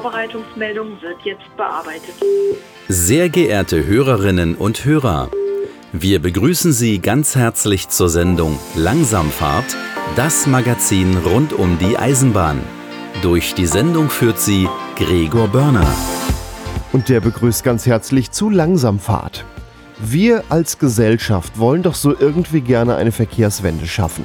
[0.00, 2.14] Vorbereitungsmeldung wird jetzt bearbeitet.
[2.88, 5.30] Sehr geehrte Hörerinnen und Hörer,
[5.92, 9.76] wir begrüßen Sie ganz herzlich zur Sendung Langsamfahrt,
[10.16, 12.60] das Magazin rund um die Eisenbahn.
[13.20, 15.86] Durch die Sendung führt sie Gregor Börner.
[16.92, 19.44] Und der begrüßt ganz herzlich zu Langsamfahrt.
[19.98, 24.24] Wir als Gesellschaft wollen doch so irgendwie gerne eine Verkehrswende schaffen.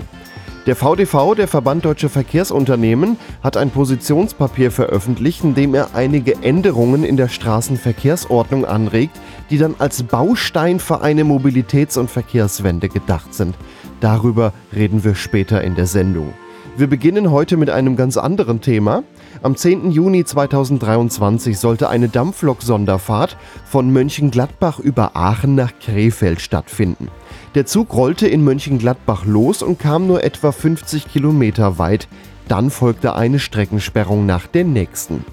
[0.66, 7.04] Der VDV, der Verband Deutscher Verkehrsunternehmen, hat ein Positionspapier veröffentlicht, in dem er einige Änderungen
[7.04, 9.16] in der Straßenverkehrsordnung anregt,
[9.52, 13.54] die dann als Baustein für eine Mobilitäts- und Verkehrswende gedacht sind.
[14.00, 16.34] Darüber reden wir später in der Sendung.
[16.78, 19.04] Wir beginnen heute mit einem ganz anderen Thema.
[19.44, 19.92] Am 10.
[19.92, 27.10] Juni 2023 sollte eine Dampflok-Sonderfahrt von Mönchengladbach über Aachen nach Krefeld stattfinden.
[27.56, 32.10] Der Zug rollte in Mönchengladbach los und kam nur etwa 50 Kilometer weit.
[32.50, 35.24] Dann folgte eine Streckensperrung nach der nächsten.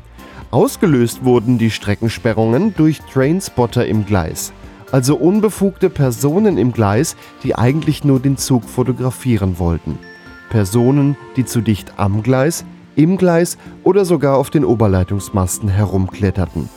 [0.52, 4.52] Ausgelöst wurden die Streckensperrungen durch Trainspotter im Gleis,
[4.92, 9.98] also unbefugte Personen im Gleis, die eigentlich nur den Zug fotografieren wollten.
[10.48, 16.68] Personen, die zu dicht am Gleis, im Gleis oder sogar auf den Oberleitungsmasten herumkletterten.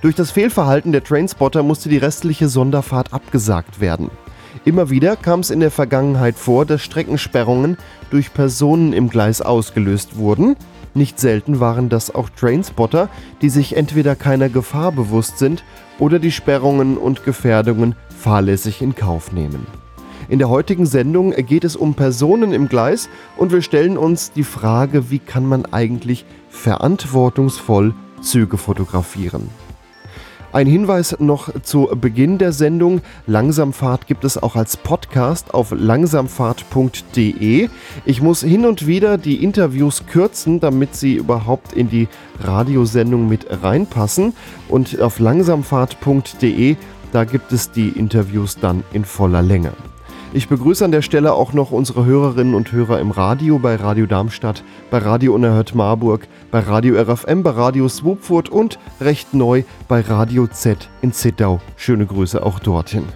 [0.00, 4.10] Durch das Fehlverhalten der Trainspotter musste die restliche Sonderfahrt abgesagt werden.
[4.64, 7.76] Immer wieder kam es in der Vergangenheit vor, dass Streckensperrungen
[8.10, 10.56] durch Personen im Gleis ausgelöst wurden.
[10.94, 13.08] Nicht selten waren das auch Trainspotter,
[13.42, 15.64] die sich entweder keiner Gefahr bewusst sind
[15.98, 19.66] oder die Sperrungen und Gefährdungen fahrlässig in Kauf nehmen.
[20.28, 24.44] In der heutigen Sendung geht es um Personen im Gleis und wir stellen uns die
[24.44, 29.48] Frage, wie kann man eigentlich verantwortungsvoll Züge fotografieren.
[30.52, 33.02] Ein Hinweis noch zu Beginn der Sendung.
[33.28, 37.68] Langsamfahrt gibt es auch als Podcast auf langsamfahrt.de.
[38.04, 42.08] Ich muss hin und wieder die Interviews kürzen, damit sie überhaupt in die
[42.40, 44.32] Radiosendung mit reinpassen.
[44.68, 46.76] Und auf langsamfahrt.de,
[47.12, 49.70] da gibt es die Interviews dann in voller Länge.
[50.32, 54.06] Ich begrüße an der Stelle auch noch unsere Hörerinnen und Hörer im Radio, bei Radio
[54.06, 60.02] Darmstadt, bei Radio Unerhört Marburg, bei Radio RFM, bei Radio Swoopfurt und recht neu bei
[60.02, 61.60] Radio Z in Zittau.
[61.74, 63.06] Schöne Grüße auch dorthin.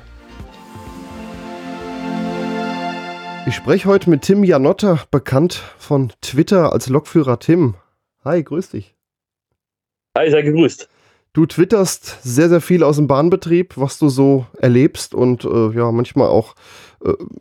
[3.47, 7.75] Ich spreche heute mit Tim Janotta, bekannt von Twitter als Lokführer Tim.
[8.25, 8.97] Hi, grüß dich.
[10.19, 10.89] Hi, sei gegrüßt.
[11.35, 15.91] Du twitterst sehr, sehr viel aus dem Bahnbetrieb, was du so erlebst und äh, ja,
[15.91, 16.55] manchmal auch,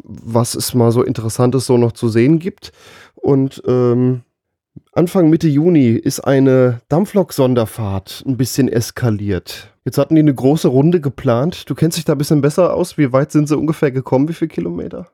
[0.03, 2.71] was es mal so Interessantes so noch zu sehen gibt.
[3.15, 4.21] Und ähm,
[4.91, 9.73] Anfang Mitte Juni ist eine Dampflok-Sonderfahrt ein bisschen eskaliert.
[9.85, 11.69] Jetzt hatten die eine große Runde geplant.
[11.69, 12.97] Du kennst dich da ein bisschen besser aus.
[12.97, 14.27] Wie weit sind sie ungefähr gekommen?
[14.29, 15.09] Wie viele Kilometer?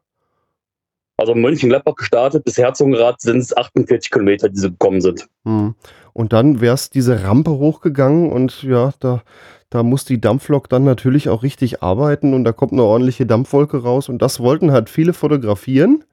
[1.18, 5.28] Also Mönchengladbach gestartet bis Herzogenrath sind es 48 Kilometer, die sie gekommen sind.
[5.44, 5.76] Hm.
[6.14, 9.22] Und dann wär's diese Rampe hochgegangen und ja, da,
[9.70, 13.84] da muss die Dampflok dann natürlich auch richtig arbeiten und da kommt eine ordentliche Dampfwolke
[13.84, 16.04] raus und das wollten halt viele fotografieren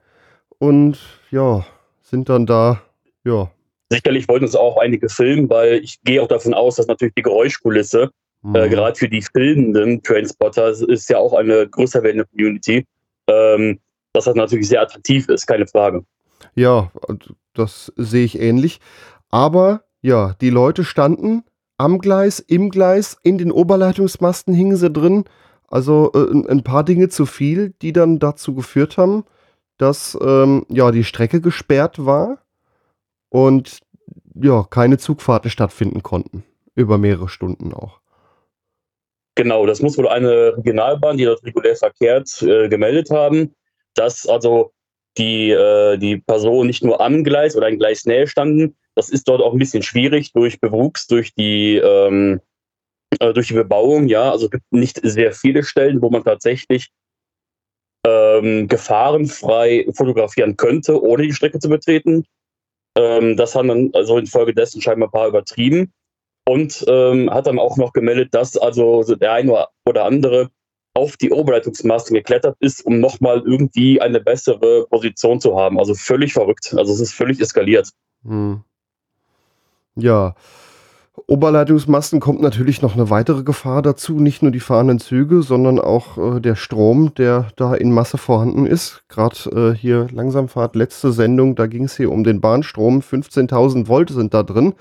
[0.59, 0.97] und
[1.31, 1.65] ja,
[2.01, 2.81] sind dann da,
[3.23, 3.51] ja.
[3.89, 7.23] Sicherlich wollten es auch einige filmen, weil ich gehe auch davon aus, dass natürlich die
[7.23, 8.55] Geräuschkulisse, mhm.
[8.55, 12.85] äh, gerade für die filmenden Trainspotter, ist ja auch eine größer werdende Community.
[13.29, 13.79] Ähm,
[14.17, 16.03] dass das natürlich sehr attraktiv ist, keine Frage.
[16.55, 16.91] Ja,
[17.53, 18.79] das sehe ich ähnlich.
[19.29, 21.43] Aber ja, die Leute standen
[21.77, 25.25] am Gleis, im Gleis, in den Oberleitungsmasten hingen sie drin.
[25.67, 29.25] Also äh, ein paar Dinge zu viel, die dann dazu geführt haben,
[29.77, 32.39] dass ähm, ja die Strecke gesperrt war
[33.29, 33.79] und
[34.35, 36.43] ja keine Zugfahrten stattfinden konnten
[36.75, 37.99] über mehrere Stunden auch.
[39.35, 43.53] Genau, das muss wohl eine Regionalbahn, die dort regulär verkehrt, äh, gemeldet haben
[43.97, 44.71] dass also
[45.17, 48.77] die, äh, die Personen nicht nur am Gleis oder in Gleisnähe standen.
[48.97, 52.41] Das ist dort auch ein bisschen schwierig durch Bewuchs, durch die, ähm,
[53.19, 54.07] äh, durch die Bebauung.
[54.07, 56.89] Ja, also es gibt nicht sehr viele Stellen, wo man tatsächlich
[58.03, 62.25] ähm, gefahrenfrei fotografieren könnte, ohne die Strecke zu betreten.
[62.97, 65.93] Ähm, das haben dann also infolgedessen scheinbar ein paar übertrieben
[66.47, 70.49] und ähm, hat dann auch noch gemeldet, dass also der eine oder andere
[70.95, 75.77] auf die Oberleitungsmasten geklettert ist, um nochmal irgendwie eine bessere Position zu haben.
[75.77, 76.73] Also völlig verrückt.
[76.75, 77.91] Also es ist völlig eskaliert.
[78.23, 78.63] Hm.
[79.97, 80.35] Ja.
[81.25, 84.13] Oberleitungsmasten kommt natürlich noch eine weitere Gefahr dazu.
[84.13, 88.67] Nicht nur die fahrenden Züge, sondern auch äh, der Strom, der da in Masse vorhanden
[88.67, 89.03] ist.
[89.09, 92.99] Gerade äh, hier Langsamfahrt, letzte Sendung, da ging es hier um den Bahnstrom.
[92.99, 94.75] 15.000 Volt sind da drin.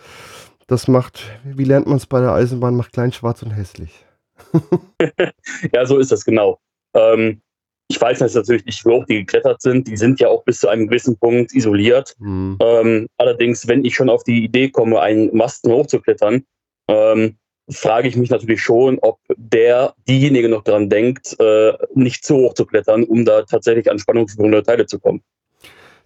[0.67, 4.05] Das macht, wie lernt man es bei der Eisenbahn, macht klein, schwarz und hässlich.
[5.73, 6.59] ja, so ist das genau.
[6.95, 7.41] Ähm,
[7.89, 9.87] ich weiß jetzt natürlich nicht, wie hoch die geklettert sind.
[9.87, 12.15] Die sind ja auch bis zu einem gewissen Punkt isoliert.
[12.19, 12.59] Mhm.
[12.61, 16.45] Ähm, allerdings, wenn ich schon auf die Idee komme, einen Masten hochzuklettern,
[16.89, 17.37] ähm,
[17.69, 22.55] frage ich mich natürlich schon, ob der, diejenige noch daran denkt, äh, nicht zu hoch
[22.55, 25.23] zu klettern, um da tatsächlich an spannungsführende Teile zu kommen.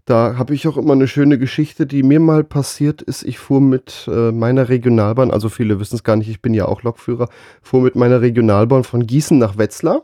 [0.06, 3.22] Da habe ich auch immer eine schöne Geschichte, die mir mal passiert ist.
[3.22, 6.66] Ich fuhr mit äh, meiner Regionalbahn, also viele wissen es gar nicht, ich bin ja
[6.66, 7.28] auch Lokführer,
[7.62, 10.02] fuhr mit meiner Regionalbahn von Gießen nach Wetzlar.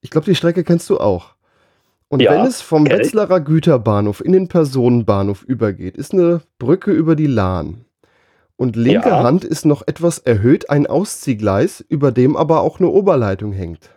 [0.00, 1.34] Ich glaube, die Strecke kennst du auch.
[2.08, 7.14] Und ja, wenn es vom Wetzlarer Güterbahnhof in den Personenbahnhof übergeht, ist eine Brücke über
[7.14, 7.84] die Lahn.
[8.56, 9.22] Und linke ja.
[9.22, 13.90] Hand ist noch etwas erhöht ein Ausziehgleis, über dem aber auch eine Oberleitung hängt.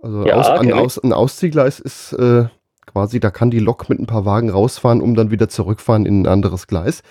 [0.00, 2.46] Also ja, aus, ein, aus, ein, Ausziehgleis ist äh,
[2.86, 6.22] quasi, da kann die Lok mit ein paar Wagen rausfahren, um dann wieder zurückfahren in
[6.22, 7.02] ein anderes Gleis.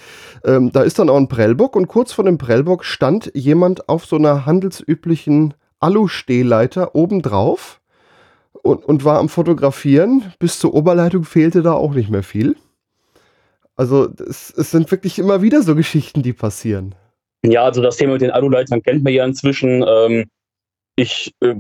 [0.44, 4.06] Ähm, da ist dann auch ein Prellbock und kurz vor dem Prellbock stand jemand auf
[4.06, 5.54] so einer handelsüblichen
[5.84, 7.82] Alu-Stehleiter obendrauf
[8.54, 10.34] und, und war am Fotografieren.
[10.40, 12.56] Bis zur Oberleitung fehlte da auch nicht mehr viel.
[13.76, 16.96] Also es, es sind wirklich immer wieder so Geschichten, die passieren.
[17.46, 19.84] Ja, also das Thema mit den Aluleitern kennt man ja inzwischen.
[19.86, 20.26] Ähm,
[20.96, 21.56] ich äh,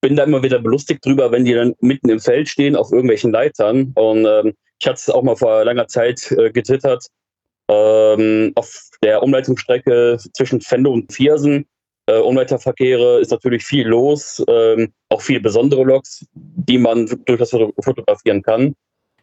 [0.00, 3.30] bin da immer wieder belustigt drüber, wenn die dann mitten im Feld stehen auf irgendwelchen
[3.30, 3.92] Leitern.
[3.94, 7.06] Und ähm, ich hatte es auch mal vor langer Zeit äh, getwittert.
[7.70, 11.66] Ähm, auf der Umleitungsstrecke zwischen Fende und Viersen.
[12.10, 18.42] Äh, Umleiterverkehre ist natürlich viel los, ähm, auch viele besondere Loks, die man durchaus fotografieren
[18.42, 18.74] kann.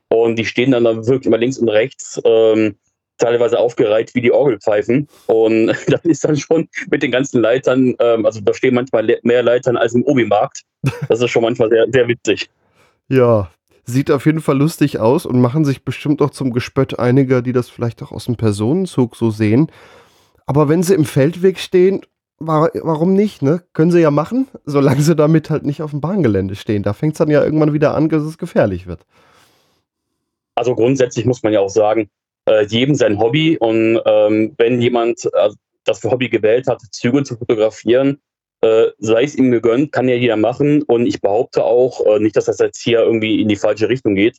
[0.09, 2.77] Und die stehen dann, dann wirklich immer links und rechts, ähm,
[3.17, 5.09] teilweise aufgereiht wie die Orgelpfeifen.
[5.25, 9.43] Und das ist dann schon mit den ganzen Leitern, ähm, also da stehen manchmal mehr
[9.43, 10.61] Leitern als im Obi-Markt.
[11.09, 12.49] Das ist schon manchmal sehr, sehr witzig.
[13.09, 13.51] Ja,
[13.83, 17.53] sieht auf jeden Fall lustig aus und machen sich bestimmt auch zum Gespött einiger, die
[17.53, 19.69] das vielleicht auch aus dem Personenzug so sehen.
[20.45, 22.01] Aber wenn sie im Feldweg stehen,
[22.39, 23.63] war, warum nicht, ne?
[23.73, 26.83] Können sie ja machen, solange sie damit halt nicht auf dem Bahngelände stehen.
[26.83, 29.05] Da fängt es dann ja irgendwann wieder an, dass es gefährlich wird.
[30.55, 32.09] Also grundsätzlich muss man ja auch sagen,
[32.47, 35.49] äh, jedem sein Hobby und ähm, wenn jemand äh,
[35.83, 38.19] das für Hobby gewählt hat, Züge zu fotografieren,
[38.61, 42.35] äh, sei es ihm gegönnt, kann ja jeder machen und ich behaupte auch, äh, nicht,
[42.35, 44.37] dass das jetzt hier irgendwie in die falsche Richtung geht,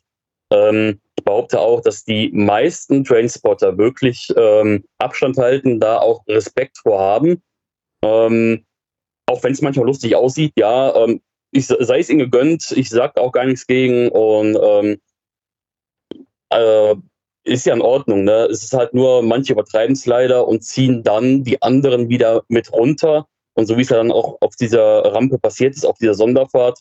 [0.51, 6.77] ähm, ich behaupte auch, dass die meisten Trainspotter wirklich ähm, Abstand halten, da auch Respekt
[6.79, 7.41] vorhaben.
[8.03, 8.65] Ähm,
[9.25, 13.21] auch wenn es manchmal lustig aussieht, ja, ähm, ich, sei es ihnen gegönnt, ich sage
[13.21, 14.97] auch gar nichts gegen und ähm,
[16.51, 16.95] äh,
[17.43, 18.23] ist ja in Ordnung.
[18.23, 18.47] Ne?
[18.51, 22.71] Es ist halt nur, manche übertreiben es leider und ziehen dann die anderen wieder mit
[22.71, 23.25] runter.
[23.55, 26.79] Und so wie es ja dann auch auf dieser Rampe passiert ist, auf dieser Sonderfahrt,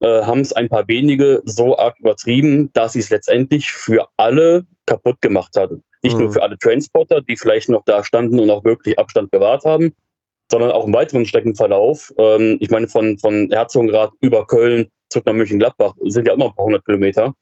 [0.00, 4.66] äh, haben es ein paar wenige so arg übertrieben, dass sie es letztendlich für alle
[4.86, 5.82] kaputt gemacht hatten.
[6.02, 6.24] Nicht mhm.
[6.24, 9.94] nur für alle Transporter, die vielleicht noch da standen und auch wirklich Abstand gewahrt haben,
[10.50, 12.12] sondern auch im weiteren Streckenverlauf.
[12.18, 16.54] Ähm, ich meine, von, von Herzogenrath über Köln zurück nach München-Gladbach sind ja immer ein
[16.54, 17.34] paar hundert Kilometer.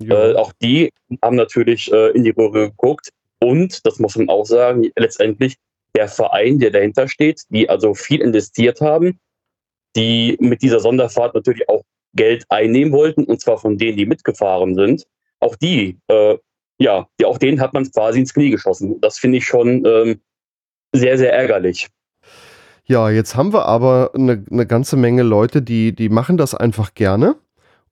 [0.00, 0.90] Äh, auch die
[1.22, 3.10] haben natürlich äh, in die Röhre geguckt.
[3.40, 5.56] Und, das muss man auch sagen, letztendlich
[5.94, 9.18] der Verein, der dahinter steht, die also viel investiert haben,
[9.94, 11.82] die mit dieser Sonderfahrt natürlich auch
[12.14, 15.06] Geld einnehmen wollten, und zwar von denen, die mitgefahren sind.
[15.40, 16.36] Auch die, äh,
[16.78, 19.00] ja, die, auch denen hat man quasi ins Knie geschossen.
[19.00, 20.20] Das finde ich schon ähm,
[20.92, 21.88] sehr, sehr ärgerlich.
[22.88, 26.94] Ja, jetzt haben wir aber eine, eine ganze Menge Leute, die, die machen das einfach
[26.94, 27.34] gerne.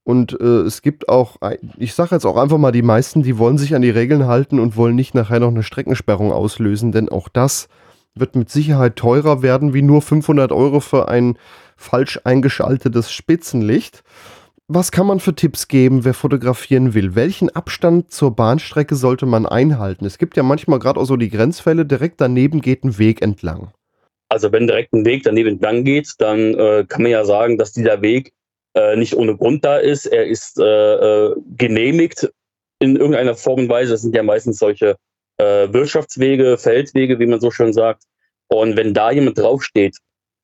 [0.04, 1.38] Und äh, es gibt auch,
[1.78, 4.60] ich sage jetzt auch einfach mal, die meisten, die wollen sich an die Regeln halten
[4.60, 7.68] und wollen nicht nachher noch eine Streckensperrung auslösen, denn auch das
[8.14, 11.38] wird mit Sicherheit teurer werden, wie nur 500 Euro für ein
[11.76, 14.04] falsch eingeschaltetes Spitzenlicht.
[14.68, 17.16] Was kann man für Tipps geben, wer fotografieren will?
[17.16, 20.04] Welchen Abstand zur Bahnstrecke sollte man einhalten?
[20.04, 23.72] Es gibt ja manchmal gerade auch so die Grenzfälle, direkt daneben geht ein Weg entlang.
[24.28, 27.72] Also wenn direkt ein Weg daneben entlang geht, dann äh, kann man ja sagen, dass
[27.72, 28.32] dieser Weg
[28.74, 30.06] äh, nicht ohne Grund da ist.
[30.06, 32.30] Er ist äh, äh, genehmigt
[32.80, 33.92] in irgendeiner Form und Weise.
[33.92, 34.96] Das sind ja meistens solche
[35.38, 38.04] äh, Wirtschaftswege, Feldwege, wie man so schön sagt.
[38.48, 39.98] Und wenn da jemand draufsteht,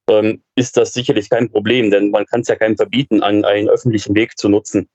[0.08, 3.68] ähm, ist das sicherlich kein Problem, denn man kann es ja keinem verbieten, einen, einen
[3.68, 4.88] öffentlichen Weg zu nutzen.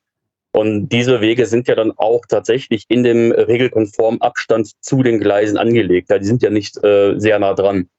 [0.51, 5.57] Und diese Wege sind ja dann auch tatsächlich in dem regelkonformen Abstand zu den Gleisen
[5.57, 6.09] angelegt.
[6.09, 7.89] Ja, die sind ja nicht äh, sehr nah dran.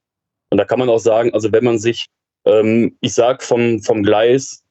[0.50, 2.06] Und da kann man auch sagen, also wenn man sich,
[2.46, 4.64] ähm, ich sag vom, vom Gleis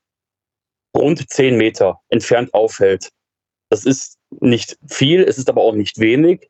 [0.96, 3.10] rund zehn Meter entfernt aufhält.
[3.70, 6.50] Das ist nicht viel, es ist aber auch nicht wenig.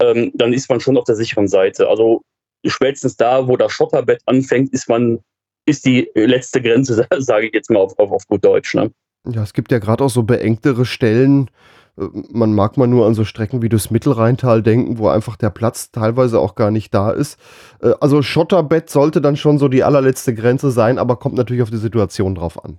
[0.00, 1.88] Ähm, dann ist man schon auf der sicheren Seite.
[1.88, 2.22] Also
[2.66, 5.20] spätestens da, wo das Schotterbett anfängt, ist man,
[5.66, 8.74] ist die letzte Grenze, sage ich jetzt mal auf, auf, auf gut Deutsch.
[8.74, 8.92] Ne?
[9.28, 11.50] Ja, es gibt ja gerade auch so beengtere Stellen.
[11.98, 15.50] Äh, man mag mal nur an so Strecken wie das Mittelrheintal denken, wo einfach der
[15.50, 17.38] Platz teilweise auch gar nicht da ist.
[17.82, 21.70] Äh, also Schotterbett sollte dann schon so die allerletzte Grenze sein, aber kommt natürlich auf
[21.70, 22.78] die Situation drauf an.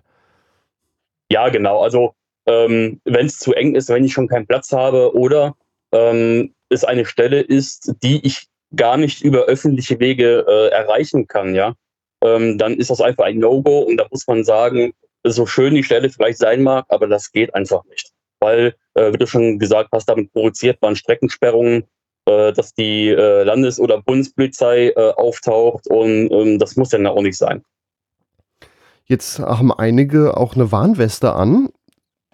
[1.31, 1.81] Ja, genau.
[1.81, 2.13] Also
[2.47, 5.55] ähm, wenn es zu eng ist, wenn ich schon keinen Platz habe oder
[5.91, 11.55] ähm, es eine Stelle ist, die ich gar nicht über öffentliche Wege äh, erreichen kann,
[11.55, 11.73] ja,
[12.21, 14.93] ähm, dann ist das einfach ein No-Go und da muss man sagen,
[15.23, 18.11] so schön die Stelle vielleicht sein mag, aber das geht einfach nicht.
[18.39, 21.83] Weil, äh, wie du schon gesagt hast, damit provoziert man Streckensperrungen,
[22.25, 27.21] äh, dass die äh, Landes- oder Bundespolizei äh, auftaucht und ähm, das muss dann auch
[27.21, 27.63] nicht sein.
[29.05, 31.69] Jetzt haben einige auch eine Warnweste an,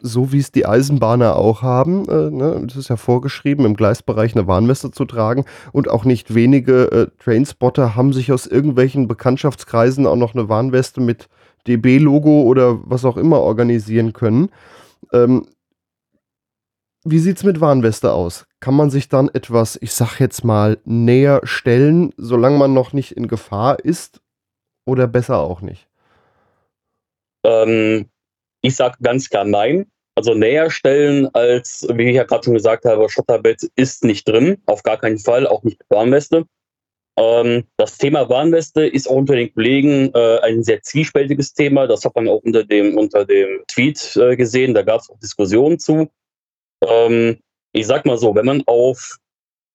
[0.02, 2.10] so wie es die Eisenbahner auch haben.
[2.10, 2.66] Äh, ne?
[2.68, 5.46] Es ist ja vorgeschrieben, im Gleisbereich eine Warnweste zu tragen.
[5.72, 11.00] Und auch nicht wenige äh, Trainspotter haben sich aus irgendwelchen Bekanntschaftskreisen auch noch eine Warnweste
[11.00, 11.30] mit
[11.68, 14.50] DB-Logo oder was auch immer organisieren können.
[15.14, 15.46] Ähm,
[17.06, 18.46] wie sieht es mit Warnweste aus?
[18.60, 23.12] Kann man sich dann etwas, ich sag jetzt mal, näher stellen, solange man noch nicht
[23.12, 24.22] in Gefahr ist?
[24.86, 25.88] Oder besser auch nicht?
[27.46, 28.10] Ähm,
[28.62, 29.86] ich sage ganz klar nein.
[30.16, 34.62] Also näher stellen als, wie ich ja gerade schon gesagt habe, Schotterbett ist nicht drin,
[34.68, 36.46] auf gar keinen Fall, auch nicht mit Warnweste.
[37.18, 41.88] Ähm, das Thema Warnweste ist auch unter den Kollegen äh, ein sehr zwiespältiges Thema.
[41.88, 44.74] Das hat man auch unter dem, unter dem Tweet äh, gesehen.
[44.74, 46.10] Da gab es auch Diskussionen zu.
[46.90, 47.40] Ähm,
[47.74, 49.18] ich sag mal so, wenn man auf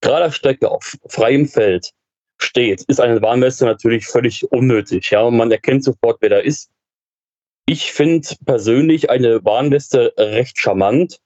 [0.00, 1.90] gerader Strecke, auf freiem Feld
[2.40, 5.10] steht, ist eine Warnweste natürlich völlig unnötig.
[5.10, 6.70] Ja, und man erkennt sofort, wer da ist.
[7.66, 11.18] Ich finde persönlich eine Warnweste recht charmant,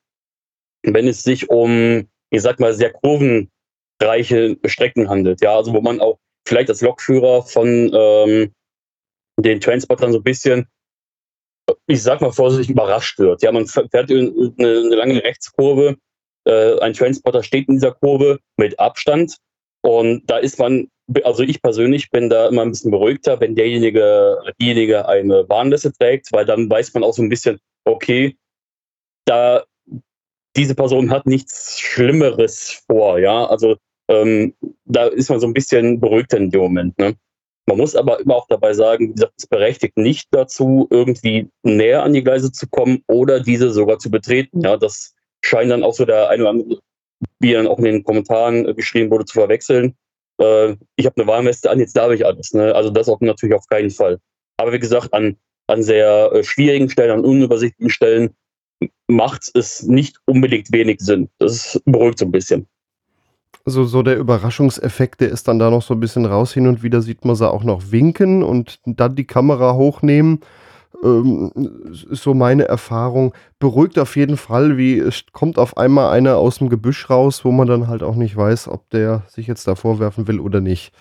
[0.83, 5.41] wenn es sich um, ich sag mal, sehr kurvenreiche Strecken handelt.
[5.43, 8.53] Ja, also wo man auch vielleicht als Lokführer von ähm,
[9.39, 10.67] den Transportern so ein bisschen
[11.87, 13.43] ich sag mal vorsichtig, überrascht wird.
[13.43, 15.97] Ja, man fährt eine, eine lange Rechtskurve,
[16.45, 19.37] äh, ein Transporter steht in dieser Kurve mit Abstand
[19.83, 20.89] und da ist man,
[21.25, 26.33] also ich persönlich bin da immer ein bisschen beruhigter, wenn derjenige, diejenige eine Warnliste trägt,
[26.33, 28.37] weil dann weiß man auch so ein bisschen, okay,
[29.25, 29.65] da
[30.57, 33.77] diese Person hat nichts Schlimmeres vor, ja, also
[34.09, 36.99] ähm, da ist man so ein bisschen beruhigter in dem Moment.
[36.99, 37.15] Ne?
[37.67, 42.25] Man muss aber immer auch dabei sagen, es berechtigt nicht dazu, irgendwie näher an die
[42.25, 44.63] Gleise zu kommen oder diese sogar zu betreten.
[44.63, 45.15] Ja, das
[45.45, 46.79] scheint dann auch so der eine oder andere,
[47.39, 49.95] wie dann auch in den Kommentaren geschrieben wurde, zu verwechseln.
[50.39, 52.53] Äh, ich habe eine Warnweste an, jetzt darf ich alles.
[52.53, 52.75] Ne?
[52.75, 54.19] Also das auch natürlich auf keinen Fall.
[54.57, 55.37] Aber wie gesagt, an,
[55.69, 58.31] an sehr äh, schwierigen Stellen, an unübersichtlichen Stellen
[59.07, 61.29] macht es nicht unbedingt wenig Sinn.
[61.39, 62.67] Das beruhigt so ein bisschen
[63.65, 66.53] so, so der Überraschungseffekt, der ist dann da noch so ein bisschen raus.
[66.53, 70.41] Hin und wieder sieht man sie auch noch winken und dann die Kamera hochnehmen.
[71.03, 71.51] Ähm,
[72.11, 73.35] ist so meine Erfahrung.
[73.59, 77.51] Beruhigt auf jeden Fall, wie es kommt auf einmal einer aus dem Gebüsch raus, wo
[77.51, 80.93] man dann halt auch nicht weiß, ob der sich jetzt da vorwerfen will oder nicht.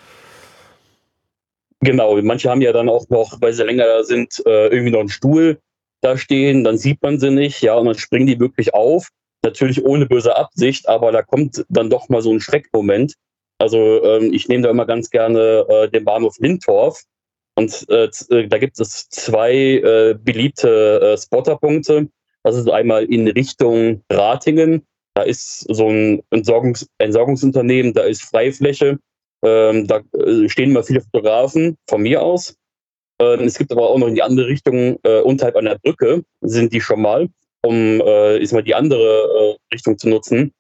[1.81, 4.99] Genau, manche haben ja dann auch noch, weil sie länger da sind, äh, irgendwie noch
[4.99, 5.59] einen Stuhl
[6.01, 9.09] da stehen, dann sieht man sie nicht, ja, und dann springen die wirklich auf
[9.43, 13.15] natürlich ohne böse Absicht, aber da kommt dann doch mal so ein Schreckmoment.
[13.57, 17.03] Also ähm, ich nehme da immer ganz gerne äh, den Bahnhof Lindorf
[17.55, 22.07] und äh, äh, da gibt es zwei äh, beliebte äh, Spotterpunkte.
[22.43, 24.85] Das ist einmal in Richtung Ratingen.
[25.13, 28.99] Da ist so ein Entsorgungs Entsorgungsunternehmen, da ist Freifläche.
[29.43, 32.55] Ähm, da äh, stehen immer viele Fotografen von mir aus.
[33.19, 36.81] Ähm, es gibt aber auch noch in die andere Richtung, unterhalb einer Brücke sind die
[36.81, 37.27] schon mal
[37.63, 40.53] um äh, ist mal die andere äh, Richtung zu nutzen.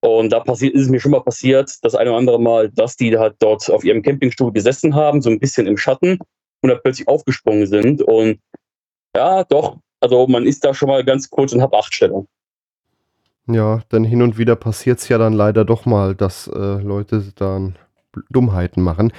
[0.00, 2.96] Und da passiert, ist es mir schon mal passiert, das eine oder andere Mal, dass
[2.96, 6.18] die halt dort auf ihrem Campingstuhl gesessen haben, so ein bisschen im Schatten
[6.62, 8.02] und dann plötzlich aufgesprungen sind.
[8.02, 8.38] Und
[9.16, 12.28] ja, doch, also man ist da schon mal ganz kurz in Hab-Acht-Stellung.
[13.48, 17.32] Ja, denn hin und wieder passiert es ja dann leider doch mal, dass äh, Leute
[17.34, 17.76] dann
[18.30, 19.12] Dummheiten machen.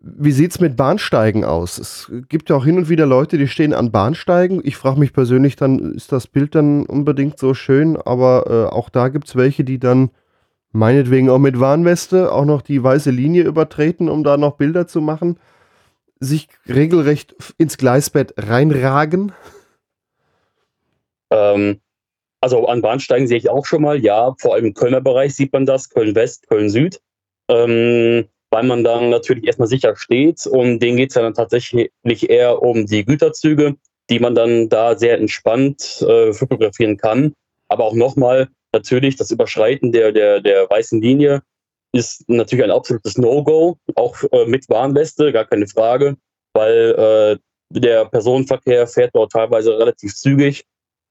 [0.00, 1.78] Wie sieht es mit Bahnsteigen aus?
[1.78, 4.60] Es gibt ja auch hin und wieder Leute, die stehen an Bahnsteigen.
[4.64, 7.96] Ich frage mich persönlich dann, ist das Bild dann unbedingt so schön?
[7.96, 10.10] Aber äh, auch da gibt es welche, die dann
[10.72, 15.00] meinetwegen auch mit Warnweste auch noch die weiße Linie übertreten, um da noch Bilder zu
[15.00, 15.38] machen.
[16.20, 19.32] Sich regelrecht ins Gleisbett reinragen.
[21.30, 21.80] Ähm,
[22.40, 25.52] also an Bahnsteigen sehe ich auch schon mal, ja, vor allem im Kölner Bereich sieht
[25.52, 27.00] man das, Köln West, Köln Süd.
[27.48, 31.90] Ähm, weil man dann natürlich erstmal sicher steht und denen geht es ja dann tatsächlich
[32.06, 33.76] eher um die Güterzüge,
[34.08, 37.34] die man dann da sehr entspannt äh, fotografieren kann.
[37.68, 41.42] Aber auch nochmal, natürlich, das Überschreiten der, der, der weißen Linie
[41.92, 46.16] ist natürlich ein absolutes No-Go, auch äh, mit Warnweste, gar keine Frage,
[46.54, 47.38] weil äh,
[47.78, 50.64] der Personenverkehr fährt dort teilweise relativ zügig.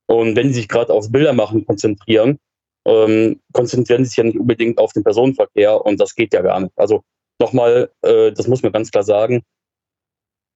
[0.07, 2.39] Und wenn sie sich gerade aufs Bildermachen konzentrieren,
[2.87, 6.59] ähm, konzentrieren sie sich ja nicht unbedingt auf den Personenverkehr und das geht ja gar
[6.59, 6.73] nicht.
[6.75, 7.03] Also
[7.39, 9.44] nochmal, äh, das muss man ganz klar sagen,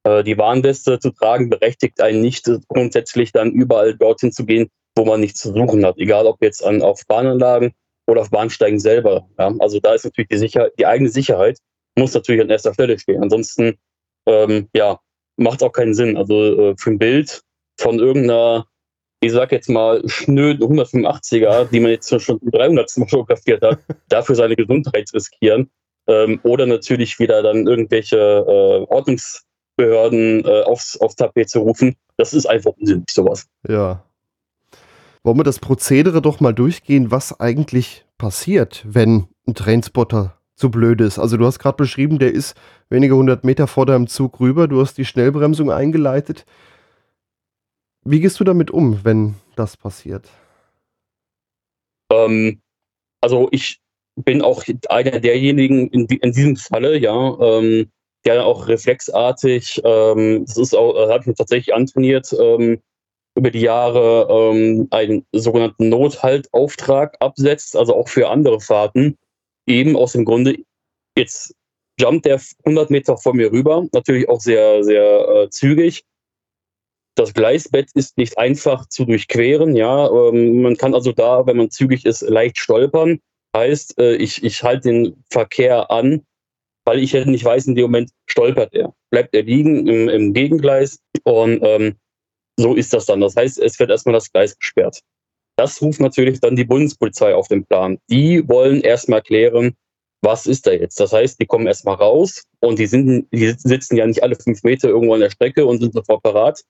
[0.04, 5.06] Äh, die Warnweste zu tragen berechtigt einen nicht grundsätzlich dann überall dorthin zu gehen, wo
[5.06, 5.98] man nichts zu suchen hat.
[5.98, 7.74] Egal ob jetzt an, auf Bahnanlagen
[8.08, 9.28] oder auf Bahnsteigen selber.
[9.38, 9.54] Ja?
[9.60, 11.60] Also da ist natürlich die, Sicherheit, die eigene Sicherheit
[11.98, 13.22] muss natürlich an erster Stelle stehen.
[13.22, 13.78] Ansonsten
[14.26, 15.00] ähm, ja,
[15.38, 16.18] macht auch keinen Sinn.
[16.18, 17.42] Also äh, für ein Bild
[17.80, 18.68] von irgendeiner,
[19.22, 24.36] ich sag jetzt mal, schnöden 185er, die man jetzt schon 300 Mal fotografiert hat, dafür
[24.36, 25.70] seine Gesundheit riskieren.
[26.10, 31.96] Ähm, oder natürlich wieder dann irgendwelche äh, Ordnungsbehörden äh, aufs, aufs Tapet zu rufen.
[32.18, 33.48] Das ist einfach unsinnig, sowas.
[33.68, 34.04] Ja.
[35.22, 41.00] Wollen wir das Prozedere doch mal durchgehen, was eigentlich passiert, wenn ein Trainspotter zu blöd
[41.00, 41.20] ist.
[41.20, 42.56] Also du hast gerade beschrieben, der ist
[42.90, 46.46] wenige hundert Meter vor deinem Zug rüber, du hast die Schnellbremsung eingeleitet.
[48.04, 50.28] Wie gehst du damit um, wenn das passiert?
[52.12, 52.62] Ähm,
[53.22, 53.80] also ich
[54.24, 57.92] bin auch einer derjenigen in, in diesem Falle, ja, ähm,
[58.26, 62.82] der auch reflexartig, ähm, das ist auch, äh, habe ich mir tatsächlich antrainiert, ähm,
[63.36, 69.18] über die Jahre ähm, einen sogenannten Nothaltauftrag absetzt, also auch für andere Fahrten
[69.66, 70.58] eben aus dem Grunde,
[71.18, 71.56] jetzt
[72.00, 76.04] jumpt der 100 Meter vor mir rüber, natürlich auch sehr, sehr äh, zügig.
[77.16, 80.10] Das Gleisbett ist nicht einfach zu durchqueren, ja.
[80.10, 83.20] Ähm, man kann also da, wenn man zügig ist, leicht stolpern.
[83.56, 86.26] Heißt, äh, ich, ich halte den Verkehr an,
[86.86, 88.94] weil ich nicht weiß, in dem Moment stolpert er.
[89.12, 91.96] Bleibt er liegen im, im Gegengleis und ähm,
[92.58, 93.22] so ist das dann.
[93.22, 95.00] Das heißt, es wird erstmal das Gleis gesperrt.
[95.56, 97.98] Das ruft natürlich dann die Bundespolizei auf den Plan.
[98.10, 99.76] Die wollen erstmal klären,
[100.22, 101.00] was ist da jetzt?
[101.00, 104.64] Das heißt, die kommen erstmal raus und die, sind, die sitzen ja nicht alle fünf
[104.64, 106.62] Meter irgendwo an der Strecke und sind sofort parat.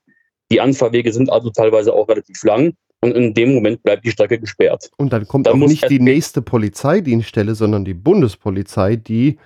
[0.51, 4.39] Die Anfahrwege sind also teilweise auch relativ lang und in dem Moment bleibt die Strecke
[4.39, 4.89] gesperrt.
[4.97, 9.37] Und dann kommt dann auch nicht die nächste Polizeidienststelle, sondern die Bundespolizei, die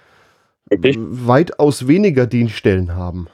[0.72, 0.98] Richtig?
[1.00, 3.28] weitaus weniger Dienststellen haben.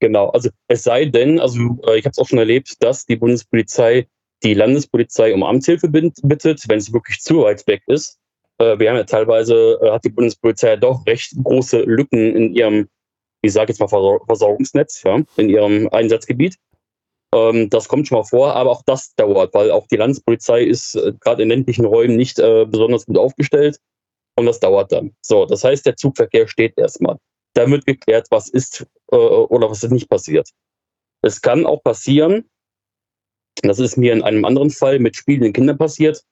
[0.00, 3.16] Genau, also es sei denn, also äh, ich habe es auch schon erlebt, dass die
[3.16, 4.06] Bundespolizei
[4.44, 8.18] die Landespolizei um Amtshilfe bittet, wenn es wirklich zu weit weg ist.
[8.58, 12.54] Äh, wir haben ja teilweise, äh, hat die Bundespolizei ja doch recht große Lücken in
[12.54, 12.88] ihrem,
[13.42, 16.56] ich sage jetzt mal Versorgungsnetz, ja, in ihrem Einsatzgebiet.
[17.34, 20.94] Ähm, das kommt schon mal vor, aber auch das dauert, weil auch die Landespolizei ist
[20.94, 23.78] äh, gerade in ländlichen Räumen nicht äh, besonders gut aufgestellt
[24.36, 25.14] und das dauert dann.
[25.20, 27.18] So, das heißt, der Zugverkehr steht erstmal.
[27.54, 30.48] Da wird geklärt, was ist äh, oder was ist nicht passiert.
[31.22, 32.48] Es kann auch passieren,
[33.62, 36.22] das ist mir in einem anderen Fall mit spielenden Kindern passiert,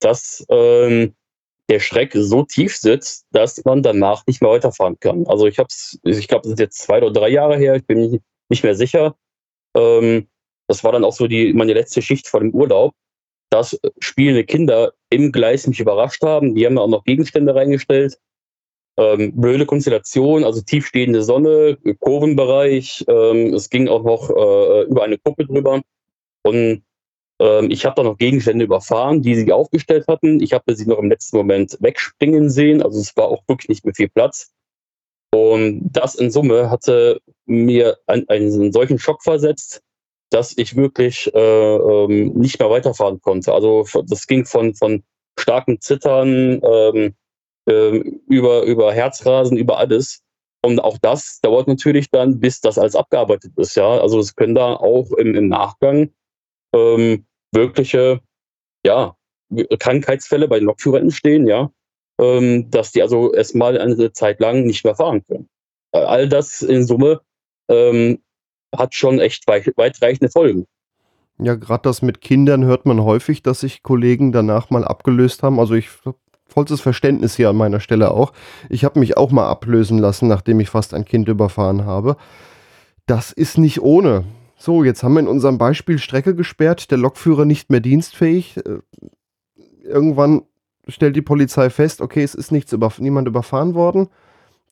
[0.00, 1.14] dass ähm,
[1.68, 5.26] der Schreck so tief sitzt, dass man danach nicht mehr weiterfahren kann.
[5.26, 7.86] Also ich habe es, ich glaube, das ist jetzt zwei oder drei Jahre her, ich
[7.86, 9.14] bin nicht mehr sicher.
[9.76, 10.26] Ähm,
[10.70, 12.94] das war dann auch so die, meine letzte Schicht vor dem Urlaub,
[13.50, 16.54] dass spielende Kinder im Gleis mich überrascht haben.
[16.54, 18.20] Die haben auch noch Gegenstände reingestellt.
[18.96, 23.04] Ähm, blöde Konstellation, also tiefstehende Sonne, Kurvenbereich.
[23.08, 25.82] Ähm, es ging auch noch äh, über eine Kuppe drüber.
[26.44, 26.84] Und
[27.40, 30.40] ähm, ich habe da noch Gegenstände überfahren, die sie aufgestellt hatten.
[30.40, 32.80] Ich habe sie noch im letzten Moment wegspringen sehen.
[32.80, 34.52] Also es war auch wirklich nicht mehr viel Platz.
[35.34, 39.82] Und das in Summe hatte mir einen, einen solchen Schock versetzt,
[40.30, 43.52] dass ich wirklich äh, ähm, nicht mehr weiterfahren konnte.
[43.52, 45.02] Also das ging von, von
[45.38, 47.14] starken Zittern ähm,
[47.68, 47.96] äh,
[48.28, 50.22] über, über Herzrasen, über alles.
[50.62, 53.76] Und auch das dauert natürlich dann, bis das alles abgearbeitet ist.
[53.76, 56.12] Ja, also es können da auch im, im Nachgang
[56.74, 58.20] ähm, wirkliche
[58.84, 59.16] ja,
[59.78, 61.70] Krankheitsfälle bei den Lokführern entstehen, ja,
[62.20, 65.48] ähm, dass die also erstmal eine Zeit lang nicht mehr fahren können.
[65.92, 67.20] All das in Summe
[67.68, 68.22] ähm,
[68.76, 70.66] hat schon echt weit, weitreichende Folgen.
[71.38, 75.58] Ja, gerade das mit Kindern hört man häufig, dass sich Kollegen danach mal abgelöst haben.
[75.58, 75.88] Also ich
[76.50, 78.32] vollstes Verständnis hier an meiner Stelle auch.
[78.68, 82.16] Ich habe mich auch mal ablösen lassen, nachdem ich fast ein Kind überfahren habe.
[83.06, 84.24] Das ist nicht ohne.
[84.56, 88.58] So, jetzt haben wir in unserem Beispiel Strecke gesperrt, der Lokführer nicht mehr dienstfähig.
[88.58, 88.80] Äh,
[89.84, 90.42] irgendwann
[90.86, 94.08] stellt die Polizei fest, okay, es ist nichts über, niemand überfahren worden.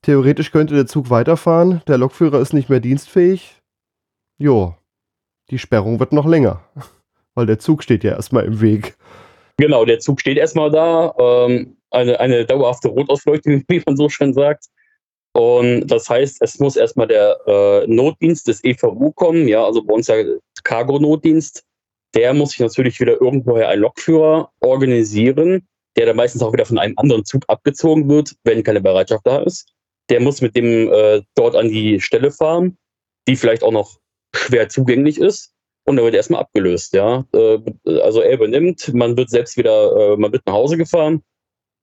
[0.02, 3.57] Theoretisch könnte der Zug weiterfahren, der Lokführer ist nicht mehr dienstfähig.
[4.38, 4.74] Jo,
[5.50, 6.62] die Sperrung wird noch länger,
[7.34, 8.96] weil der Zug steht ja erstmal im Weg.
[9.56, 11.14] Genau, der Zug steht erstmal da.
[11.18, 14.66] Ähm, eine, eine dauerhafte Rotausleuchtung, wie man so schön sagt.
[15.32, 19.94] Und das heißt, es muss erstmal der äh, Notdienst des EVU kommen, ja, also bei
[19.94, 20.16] uns ja
[20.64, 21.64] Cargo-Notdienst.
[22.14, 26.78] Der muss sich natürlich wieder irgendwoher einen Lokführer organisieren, der dann meistens auch wieder von
[26.78, 29.68] einem anderen Zug abgezogen wird, wenn keine Bereitschaft da ist.
[30.08, 32.78] Der muss mit dem äh, dort an die Stelle fahren,
[33.28, 33.98] die vielleicht auch noch
[34.34, 35.52] schwer zugänglich ist.
[35.84, 37.24] Und dann wird erstmal abgelöst, ja.
[37.32, 37.60] Äh,
[38.02, 41.22] also er übernimmt, man wird selbst wieder, äh, man wird nach Hause gefahren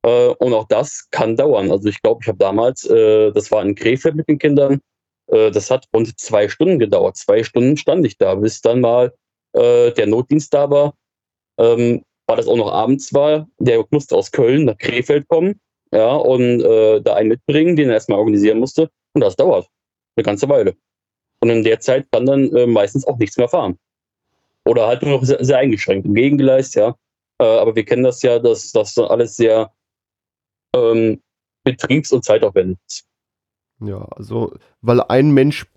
[0.03, 1.71] äh, und auch das kann dauern.
[1.71, 4.79] Also ich glaube, ich habe damals, das war in Krefeld mit den Kindern,
[5.27, 7.17] das hat rund zwei Stunden gedauert.
[7.17, 9.11] Zwei Stunden stand ich da, bis dann mal
[9.55, 10.93] der Notdienst da war.
[11.57, 13.47] Ähm, war das auch noch abends war.
[13.57, 15.59] Der musste aus Köln nach Krefeld kommen,
[15.91, 18.91] ja, und da einen mitbringen, den er erstmal organisieren musste.
[19.13, 19.67] Und das dauert
[20.15, 20.75] eine ganze Weile.
[21.45, 23.77] Und in der Zeit kann dann äh, meistens auch nichts mehr fahren.
[24.65, 26.07] Oder halt nur noch sehr, sehr eingeschränkt.
[26.07, 26.95] Im Gegengleis, ja.
[27.37, 29.71] Äh, aber wir kennen das ja, dass das alles sehr
[30.75, 31.21] ähm,
[31.63, 33.05] betriebs- und zeitaufwendig ist.
[33.79, 35.67] Ja, also, weil ein Mensch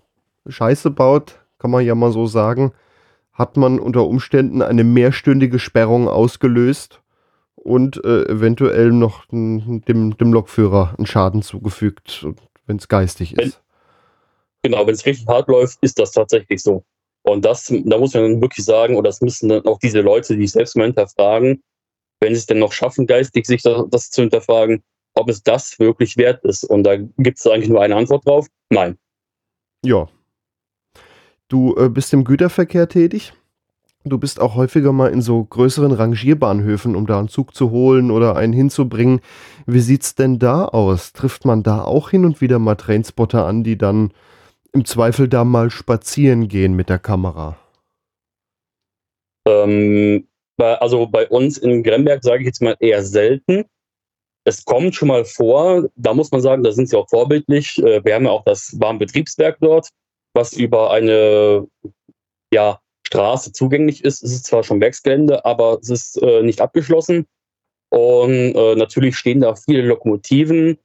[0.47, 2.71] Scheiße baut, kann man ja mal so sagen,
[3.31, 6.99] hat man unter Umständen eine mehrstündige Sperrung ausgelöst
[7.53, 12.25] und äh, eventuell noch dem, dem Lokführer einen Schaden zugefügt,
[12.65, 13.61] wenn es geistig ist.
[14.63, 16.83] Genau, wenn es richtig hart läuft, ist das tatsächlich so.
[17.23, 20.43] Und das, da muss man wirklich sagen, und das müssen dann auch diese Leute, die
[20.43, 21.61] sich selbst mal hinterfragen,
[22.19, 24.83] wenn sie es denn noch schaffen, geistig sich das, das zu hinterfragen,
[25.15, 26.63] ob es das wirklich wert ist.
[26.63, 28.97] Und da gibt es eigentlich nur eine Antwort drauf: Nein.
[29.83, 30.07] Ja.
[31.47, 33.33] Du äh, bist im Güterverkehr tätig.
[34.05, 38.11] Du bist auch häufiger mal in so größeren Rangierbahnhöfen, um da einen Zug zu holen
[38.11, 39.19] oder einen hinzubringen.
[39.65, 41.11] Wie sieht's denn da aus?
[41.11, 44.11] Trifft man da auch hin und wieder mal Trainspotter an, die dann
[44.73, 47.57] im Zweifel da mal spazieren gehen mit der Kamera?
[49.47, 50.27] Ähm,
[50.57, 53.65] also bei uns in Gremberg sage ich jetzt mal eher selten.
[54.45, 57.77] Es kommt schon mal vor, da muss man sagen, da sind sie auch vorbildlich.
[57.79, 59.89] Äh, wir haben ja auch das Warmbetriebswerk dort,
[60.33, 61.67] was über eine
[62.53, 64.23] ja, Straße zugänglich ist.
[64.23, 67.25] Es ist zwar schon Werksgelände, aber es ist äh, nicht abgeschlossen.
[67.89, 70.77] Und äh, natürlich stehen da viele Lokomotiven,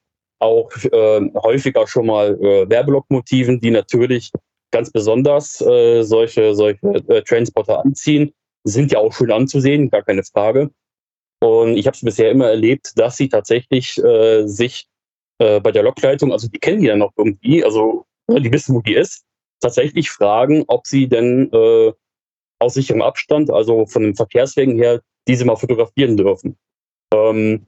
[0.44, 4.30] auch äh, häufiger schon mal äh, Werbelokomotiven, die natürlich
[4.70, 8.32] ganz besonders äh, solche, solche äh, Transporter anziehen.
[8.64, 10.70] Sind ja auch schön anzusehen, gar keine Frage.
[11.40, 14.86] Und ich habe es bisher immer erlebt, dass sie tatsächlich äh, sich
[15.38, 18.80] äh, bei der Lokleitung, also die kennen die dann noch irgendwie, also die wissen, wo
[18.80, 19.24] die ist,
[19.60, 21.92] tatsächlich fragen, ob sie denn äh,
[22.60, 26.56] aus sicherem Abstand, also von den Verkehrswegen her, diese mal fotografieren dürfen.
[27.12, 27.66] Ähm,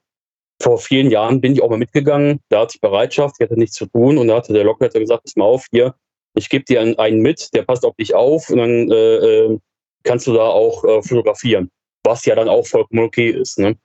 [0.62, 3.76] vor vielen Jahren bin ich auch mal mitgegangen, da hatte ich Bereitschaft, ich hatte nichts
[3.76, 5.94] zu tun und da hatte der Lokleiter gesagt, pass mal auf, hier,
[6.34, 9.58] ich gebe dir einen, mit, der passt auf dich auf und dann äh, äh,
[10.02, 11.70] kannst du da auch äh, fotografieren
[12.06, 13.58] was ja dann auch vollkommen okay ist.
[13.58, 13.76] Ne?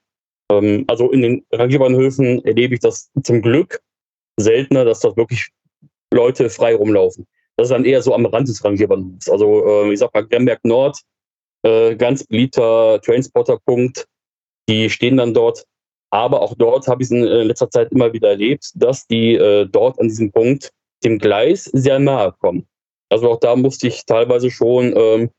[0.50, 3.82] Ähm, also in den Rangierbahnhöfen erlebe ich das zum Glück
[4.38, 5.50] seltener, dass dort wirklich
[6.10, 7.26] Leute frei rumlaufen.
[7.56, 9.28] Das ist dann eher so am Rand des Rangierbahnhofs.
[9.28, 10.98] Also äh, ich sag mal Gremberg Nord,
[11.64, 14.06] äh, ganz beliebter Trainspotterpunkt.
[14.68, 15.66] Die stehen dann dort.
[16.12, 19.34] Aber auch dort habe ich es in äh, letzter Zeit immer wieder erlebt, dass die
[19.34, 20.70] äh, dort an diesem Punkt
[21.04, 22.66] dem Gleis sehr nahe kommen.
[23.08, 25.30] Also auch da musste ich teilweise schon ähm,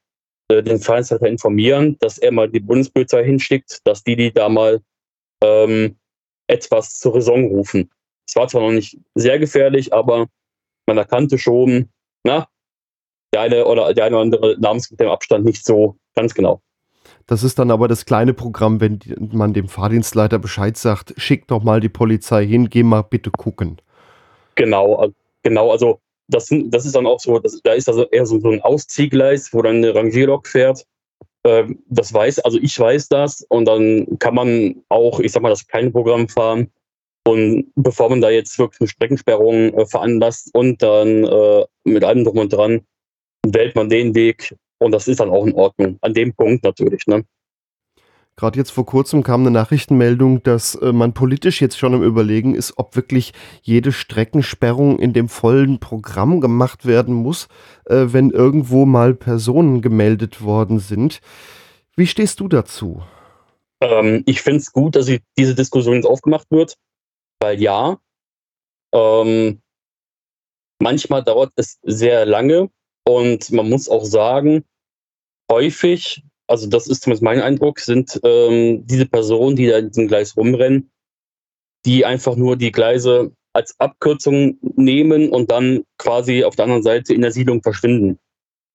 [0.49, 4.81] äh, den Vereinsleiter informieren, dass er mal die Bundespolizei hinschickt, dass die die da mal
[5.43, 5.95] ähm,
[6.47, 7.91] etwas zur Raison rufen.
[8.27, 10.27] Es war zwar noch nicht sehr gefährlich, aber
[10.87, 11.89] man erkannte schon,
[12.23, 12.47] na,
[13.33, 16.61] der eine oder der eine oder andere namens mit dem Abstand nicht so ganz genau.
[17.27, 18.99] Das ist dann aber das kleine Programm, wenn
[19.31, 23.77] man dem Fahrdienstleiter Bescheid sagt, schick doch mal die Polizei hin, geh mal bitte gucken.
[24.55, 25.09] Genau,
[25.41, 28.49] genau, also das, das ist dann auch so, das, da ist also eher so, so
[28.49, 30.85] ein Ausziehgleis, wo dann eine Rangierlok fährt.
[31.45, 35.49] Ähm, das weiß, also ich weiß das und dann kann man auch, ich sag mal,
[35.49, 36.71] das kleine Programm fahren.
[37.25, 42.25] Und bevor man da jetzt wirklich eine Streckensperrung äh, veranlasst und dann äh, mit allem
[42.25, 42.81] drum und dran,
[43.45, 45.97] wählt man den Weg und das ist dann auch in Ordnung.
[46.01, 47.07] An dem Punkt natürlich.
[47.07, 47.23] Ne?
[48.35, 52.55] Gerade jetzt vor kurzem kam eine Nachrichtenmeldung, dass äh, man politisch jetzt schon im Überlegen
[52.55, 57.47] ist, ob wirklich jede Streckensperrung in dem vollen Programm gemacht werden muss,
[57.85, 61.21] äh, wenn irgendwo mal Personen gemeldet worden sind.
[61.95, 63.03] Wie stehst du dazu?
[63.81, 66.75] Ähm, ich finde es gut, dass diese Diskussion jetzt aufgemacht wird,
[67.39, 67.99] weil ja,
[68.93, 69.61] ähm,
[70.81, 72.71] manchmal dauert es sehr lange
[73.05, 74.63] und man muss auch sagen,
[75.51, 80.07] häufig also das ist zumindest mein Eindruck, sind ähm, diese Personen, die da in diesem
[80.07, 80.91] Gleis rumrennen,
[81.85, 87.13] die einfach nur die Gleise als Abkürzung nehmen und dann quasi auf der anderen Seite
[87.13, 88.19] in der Siedlung verschwinden.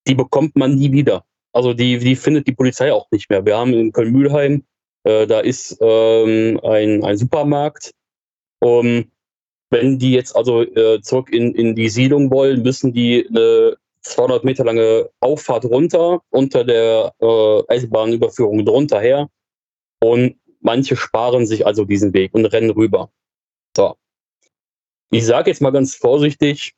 [0.06, 1.24] Die bekommt man nie wieder.
[1.52, 3.44] Also die, die findet die Polizei auch nicht mehr.
[3.44, 4.64] Wir haben in Köln-Mühlheim,
[5.04, 7.92] äh, da ist ähm, ein, ein Supermarkt.
[8.60, 9.10] Um,
[9.70, 13.76] wenn die jetzt also äh, zurück in, in die Siedlung wollen, müssen die eine
[14.08, 19.28] 200 Meter lange Auffahrt runter, unter der äh, Eisenbahnüberführung drunter her.
[20.00, 23.10] Und manche sparen sich also diesen Weg und rennen rüber.
[23.76, 23.96] So.
[25.10, 26.74] Ich sage jetzt mal ganz vorsichtig,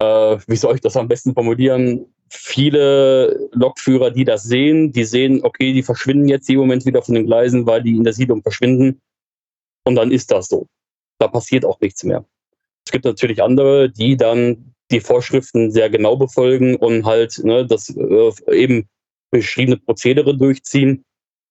[0.00, 2.06] äh, wie soll ich das am besten formulieren?
[2.28, 7.14] Viele Lokführer, die das sehen, die sehen, okay, die verschwinden jetzt im Moment wieder von
[7.14, 9.00] den Gleisen, weil die in der Siedlung verschwinden.
[9.84, 10.66] Und dann ist das so.
[11.18, 12.24] Da passiert auch nichts mehr.
[12.84, 17.90] Es gibt natürlich andere, die dann die Vorschriften sehr genau befolgen und halt ne, das
[17.90, 18.88] äh, eben
[19.30, 21.04] beschriebene Prozedere durchziehen.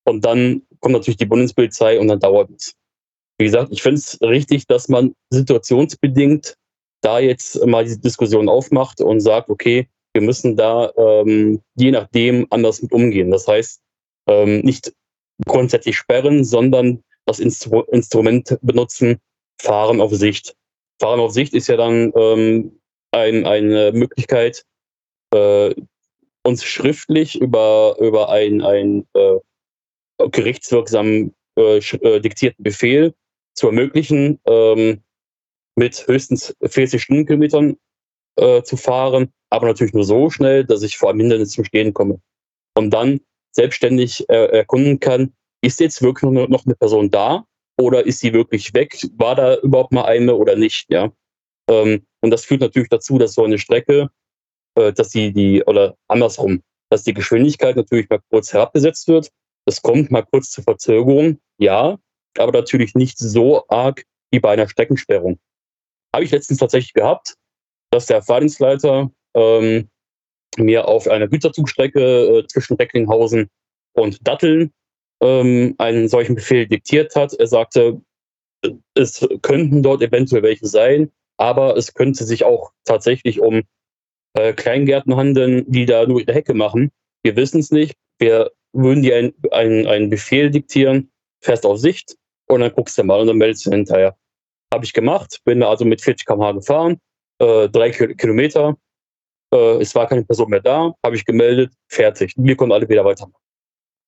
[0.06, 2.74] Und dann kommt natürlich die Bundespolizei und dann dauert es.
[3.38, 6.56] Wie gesagt, ich finde es richtig, dass man situationsbedingt
[7.02, 12.48] da jetzt mal diese Diskussion aufmacht und sagt, okay, wir müssen da ähm, je nachdem
[12.50, 13.32] anders mit umgehen.
[13.32, 13.82] Das heißt,
[14.28, 14.94] ähm, nicht
[15.46, 19.18] grundsätzlich sperren, sondern das Instru Instrument benutzen,
[19.62, 20.56] Fahren auf Sicht.
[21.02, 22.80] Fahren auf Sicht ist ja dann ähm,
[23.16, 24.66] ein, eine Möglichkeit,
[25.34, 25.74] äh,
[26.44, 29.40] uns schriftlich über, über einen, einen äh,
[30.30, 33.14] gerichtswirksamen äh, äh diktierten Befehl
[33.56, 35.02] zu ermöglichen, ähm,
[35.76, 37.78] mit höchstens 40 Stundenkilometern
[38.38, 41.94] äh, zu fahren, aber natürlich nur so schnell, dass ich vor einem Hindernis zum Stehen
[41.94, 42.22] komme.
[42.78, 47.46] Und dann selbstständig äh, erkunden kann, ist jetzt wirklich noch eine Person da
[47.78, 48.98] oder ist sie wirklich weg?
[49.18, 50.86] War da überhaupt mal eine oder nicht?
[50.90, 51.12] Ja.
[51.70, 54.10] Ähm, und das führt natürlich dazu, dass so eine Strecke,
[54.76, 59.30] äh, dass die, die, oder andersrum, dass die Geschwindigkeit natürlich mal kurz herabgesetzt wird.
[59.66, 61.98] Es kommt mal kurz zur Verzögerung, ja,
[62.38, 65.40] aber natürlich nicht so arg wie bei einer Streckensperrung.
[66.14, 67.36] Habe ich letztens tatsächlich gehabt,
[67.92, 69.90] dass der Fahrdienstleiter ähm,
[70.58, 73.50] mir auf einer Güterzugstrecke äh, zwischen Recklinghausen
[73.94, 74.72] und Datteln
[75.22, 77.34] ähm, einen solchen Befehl diktiert hat.
[77.34, 78.02] Er sagte,
[78.94, 83.64] es könnten dort eventuell welche sein, aber es könnte sich auch tatsächlich um
[84.34, 86.92] äh, Kleingärten handeln, die da nur ihre Hecke machen.
[87.24, 87.96] Wir wissen es nicht.
[88.20, 92.16] Wir würden dir einen ein Befehl diktieren, fest auf Sicht,
[92.48, 94.16] und dann guckst du mal und dann meldest du hinterher.
[94.74, 97.00] Habe ich gemacht, bin da also mit 40 km/h gefahren,
[97.40, 98.78] äh, drei Kilometer.
[99.54, 102.34] Äh, es war keine Person mehr da, habe ich gemeldet, fertig.
[102.38, 103.42] Wir konnten alle wieder weitermachen.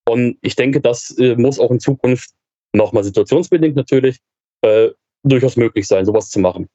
[0.07, 2.31] Und ich denke, das äh, muss auch in Zukunft
[2.73, 4.17] nochmal situationsbedingt natürlich
[4.61, 4.89] äh,
[5.23, 6.67] durchaus möglich sein, sowas zu machen.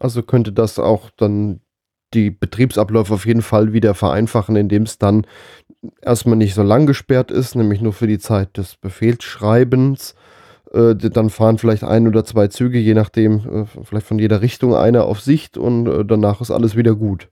[0.00, 1.60] Also könnte das auch dann
[2.14, 5.26] die Betriebsabläufe auf jeden Fall wieder vereinfachen, indem es dann
[6.00, 10.14] erstmal nicht so lang gesperrt ist, nämlich nur für die Zeit des Befehlsschreibens.
[10.72, 14.74] Äh, dann fahren vielleicht ein oder zwei Züge, je nachdem, äh, vielleicht von jeder Richtung
[14.74, 17.28] einer auf Sicht und äh, danach ist alles wieder gut.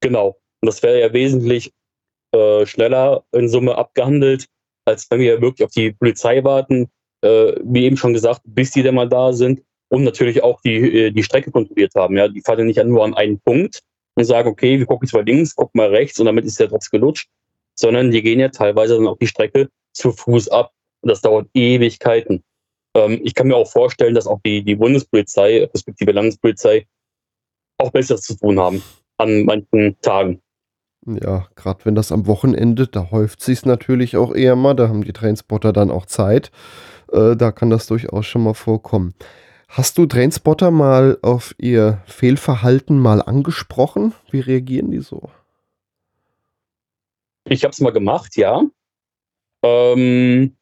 [0.00, 0.36] Genau.
[0.62, 1.72] Und das wäre ja wesentlich
[2.32, 4.46] äh, schneller in Summe abgehandelt,
[4.84, 6.88] als wenn wir wirklich auf die Polizei warten,
[7.22, 11.06] äh, wie eben schon gesagt, bis die dann mal da sind und natürlich auch die,
[11.06, 12.16] äh, die Strecke kontrolliert haben.
[12.16, 13.80] Ja, die fahren nicht nur an einen Punkt
[14.14, 16.68] und sagen, okay, wir gucken jetzt mal links, gucken mal rechts und damit ist der
[16.68, 17.28] Drops gelutscht,
[17.74, 20.72] sondern die gehen ja teilweise dann auch die Strecke zu Fuß ab
[21.02, 22.42] und das dauert Ewigkeiten.
[22.94, 26.86] Ähm, ich kann mir auch vorstellen, dass auch die, die Bundespolizei, respektive Landespolizei,
[27.78, 28.82] auch Besseres zu tun haben
[29.18, 30.40] an manchen Tagen.
[31.06, 35.02] Ja, gerade wenn das am Wochenende, da häuft sich natürlich auch eher mal, da haben
[35.02, 36.50] die Trainspotter dann auch Zeit.
[37.10, 39.14] Äh, da kann das durchaus schon mal vorkommen.
[39.72, 44.14] Hast du Trainspotter mal auf ihr Fehlverhalten mal angesprochen?
[44.28, 45.30] Wie reagieren die so?
[47.48, 48.64] Ich habe es mal gemacht, ja.
[49.64, 50.56] Ähm,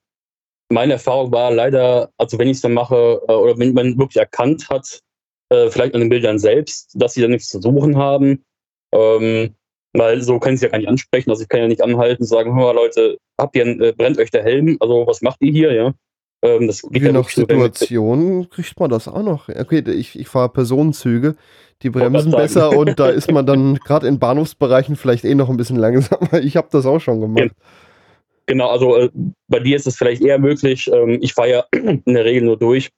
[0.68, 4.18] meine Erfahrung war leider, also wenn ich es dann mache, äh, oder wenn man wirklich
[4.18, 5.00] erkannt hat,
[5.48, 8.44] äh, vielleicht an den Bildern selbst, dass sie da nichts zu suchen haben,
[8.92, 9.54] ähm,
[9.94, 11.30] weil so kann ich es ja gar nicht ansprechen.
[11.30, 14.30] Also ich kann ja nicht anhalten und sagen, hör Leute, habt ihr, äh, brennt euch
[14.30, 14.76] der Helm?
[14.80, 15.94] Also was macht ihr hier, ja?
[16.40, 19.48] Ähm, Je nach Situation kriegt man das auch noch.
[19.48, 21.34] Okay, ich, ich fahre Personenzüge,
[21.82, 25.56] die bremsen besser und da ist man dann gerade in Bahnhofsbereichen vielleicht eh noch ein
[25.56, 26.34] bisschen langsamer.
[26.40, 27.50] Ich habe das auch schon gemacht.
[28.46, 29.10] Genau, also äh,
[29.48, 30.90] bei dir ist es vielleicht eher möglich.
[30.92, 32.90] Ähm, ich fahre ja in der Regel nur durch.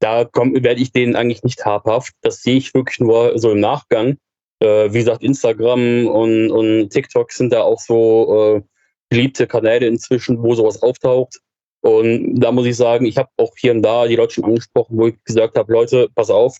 [0.00, 2.12] Da werde ich denen eigentlich nicht habhaft.
[2.22, 4.16] Das sehe ich wirklich nur so im Nachgang.
[4.60, 8.62] Äh, wie gesagt, Instagram und, und TikTok sind da auch so äh,
[9.10, 11.40] beliebte Kanäle inzwischen, wo sowas auftaucht.
[11.82, 14.98] Und da muss ich sagen, ich habe auch hier und da die Leute schon angesprochen,
[14.98, 16.58] wo ich gesagt habe, Leute, pass auf,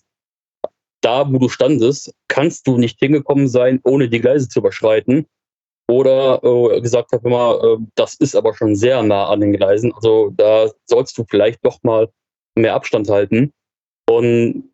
[1.01, 5.27] da wo du standest, kannst du nicht hingekommen sein, ohne die Gleise zu überschreiten.
[5.89, 9.91] Oder äh, gesagt habe immer, äh, das ist aber schon sehr nah an den Gleisen.
[9.93, 12.09] Also da sollst du vielleicht doch mal
[12.55, 13.51] mehr Abstand halten.
[14.09, 14.71] Und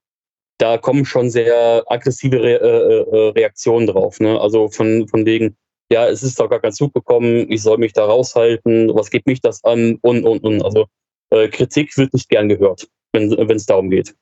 [0.59, 4.19] da kommen schon sehr aggressive Re äh, äh Reaktionen drauf.
[4.19, 4.39] Ne?
[4.39, 5.57] Also von, von wegen,
[5.91, 9.25] ja, es ist doch gar kein Zug gekommen, ich soll mich da raushalten, was geht
[9.25, 10.63] mich das an und, und, und.
[10.63, 10.85] Also
[11.29, 14.15] äh, Kritik wird nicht gern gehört, wenn es darum geht.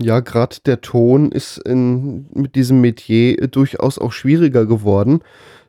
[0.00, 5.20] Ja, gerade der Ton ist in, mit diesem Metier durchaus auch schwieriger geworden.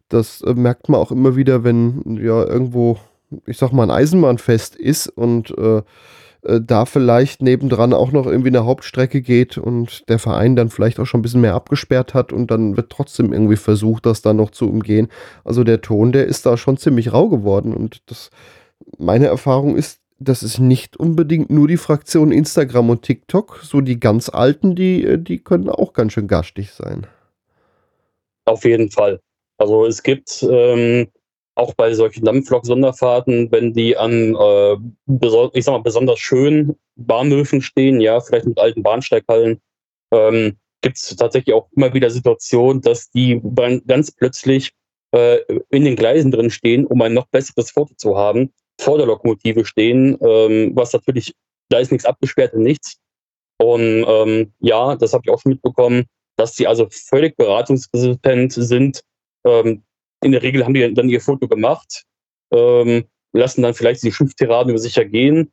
[0.09, 2.97] Das äh, merkt man auch immer wieder, wenn ja irgendwo,
[3.45, 5.83] ich sag mal, ein Eisenbahnfest ist und äh,
[6.45, 10.99] äh, da vielleicht nebendran auch noch irgendwie eine Hauptstrecke geht und der Verein dann vielleicht
[10.99, 14.37] auch schon ein bisschen mehr abgesperrt hat und dann wird trotzdem irgendwie versucht, das dann
[14.37, 15.09] noch zu umgehen.
[15.43, 18.29] Also der Ton, der ist da schon ziemlich rau geworden und das,
[18.97, 23.59] meine Erfahrung ist, das ist nicht unbedingt nur die Fraktion Instagram und TikTok.
[23.63, 27.07] So die ganz alten, die, äh, die können auch ganz schön gastig sein.
[28.45, 29.19] Auf jeden Fall.
[29.57, 31.07] Also es gibt ähm,
[31.55, 34.75] auch bei solchen Dampflok-Sonderfahrten, wenn die an, äh,
[35.53, 39.61] ich sag mal, besonders schönen Bahnhöfen stehen, ja, vielleicht mit alten Bahnsteighallen,
[40.11, 43.41] ähm, gibt es tatsächlich auch immer wieder Situationen, dass die
[43.87, 44.73] ganz plötzlich
[45.11, 45.39] äh,
[45.69, 49.65] in den Gleisen drin stehen, um ein noch besseres Foto zu haben, vor der Lokomotive
[49.65, 51.33] stehen, ähm, was natürlich,
[51.69, 52.97] da ist nichts abgesperrt und nichts.
[53.57, 59.01] Und ähm, ja, das habe ich auch schon mitbekommen, dass die also völlig beratungsresistent sind,
[59.45, 59.83] ähm,
[60.25, 62.03] in der Regel haben die dann ihr Foto gemacht,
[62.51, 65.51] ähm, lassen dann vielleicht die Schimpftiraden über sich ergehen,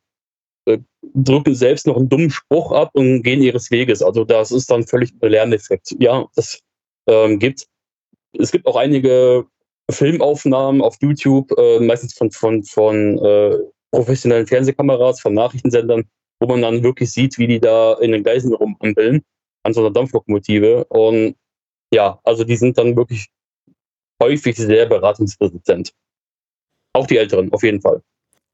[0.67, 0.79] äh,
[1.15, 4.03] drücken selbst noch einen dummen Spruch ab und gehen ihres Weges.
[4.03, 5.95] Also das ist dann völlig ein Lerneffekt.
[5.99, 6.61] Ja, das
[7.07, 7.67] ähm, gibt
[8.39, 9.47] es gibt auch einige
[9.91, 13.59] Filmaufnahmen auf YouTube, äh, meistens von, von, von äh,
[13.91, 16.05] professionellen Fernsehkameras, von Nachrichtensendern,
[16.41, 19.23] wo man dann wirklich sieht, wie die da in den Gleisen rumampeln
[19.65, 20.87] an so einer Dampflokomotive.
[20.87, 21.37] Und
[21.93, 23.29] ja, also die sind dann wirklich
[24.23, 25.93] häufig sehr beratungsresistent.
[26.93, 28.03] Auch die Älteren, auf jeden Fall.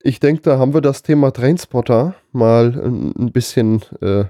[0.03, 4.27] Ich denke, da haben wir das Thema Trainspotter mal ein bisschen, äh,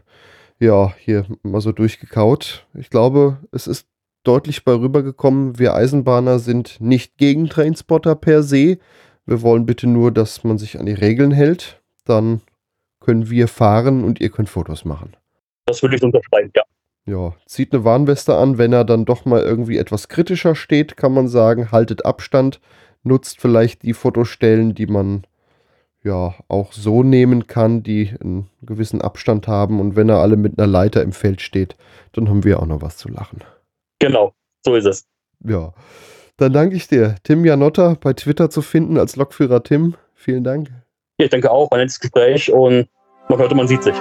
[0.58, 2.66] ja, hier mal so durchgekaut.
[2.74, 3.86] Ich glaube, es ist
[4.24, 8.78] deutlich bei rübergekommen, wir Eisenbahner sind nicht gegen Trainspotter per se.
[9.26, 11.82] Wir wollen bitte nur, dass man sich an die Regeln hält.
[12.04, 12.40] Dann
[13.00, 15.16] können wir fahren und ihr könnt Fotos machen.
[15.66, 16.62] Das würde ich unterschreiben, ja.
[17.08, 21.14] Ja, zieht eine Warnweste an, wenn er dann doch mal irgendwie etwas kritischer steht, kann
[21.14, 22.60] man sagen, haltet Abstand,
[23.02, 25.26] nutzt vielleicht die Fotostellen, die man
[26.04, 30.58] ja auch so nehmen kann, die einen gewissen Abstand haben und wenn er alle mit
[30.58, 31.76] einer Leiter im Feld steht,
[32.12, 33.42] dann haben wir auch noch was zu lachen.
[34.00, 35.06] Genau, so ist es.
[35.42, 35.72] Ja,
[36.36, 37.14] dann danke ich dir.
[37.22, 39.94] Tim Janotta bei Twitter zu finden als Lokführer Tim.
[40.12, 40.68] Vielen Dank.
[41.18, 42.86] Ja, ich danke auch, ein nettes Gespräch und
[43.30, 43.96] man hört und man sieht sich.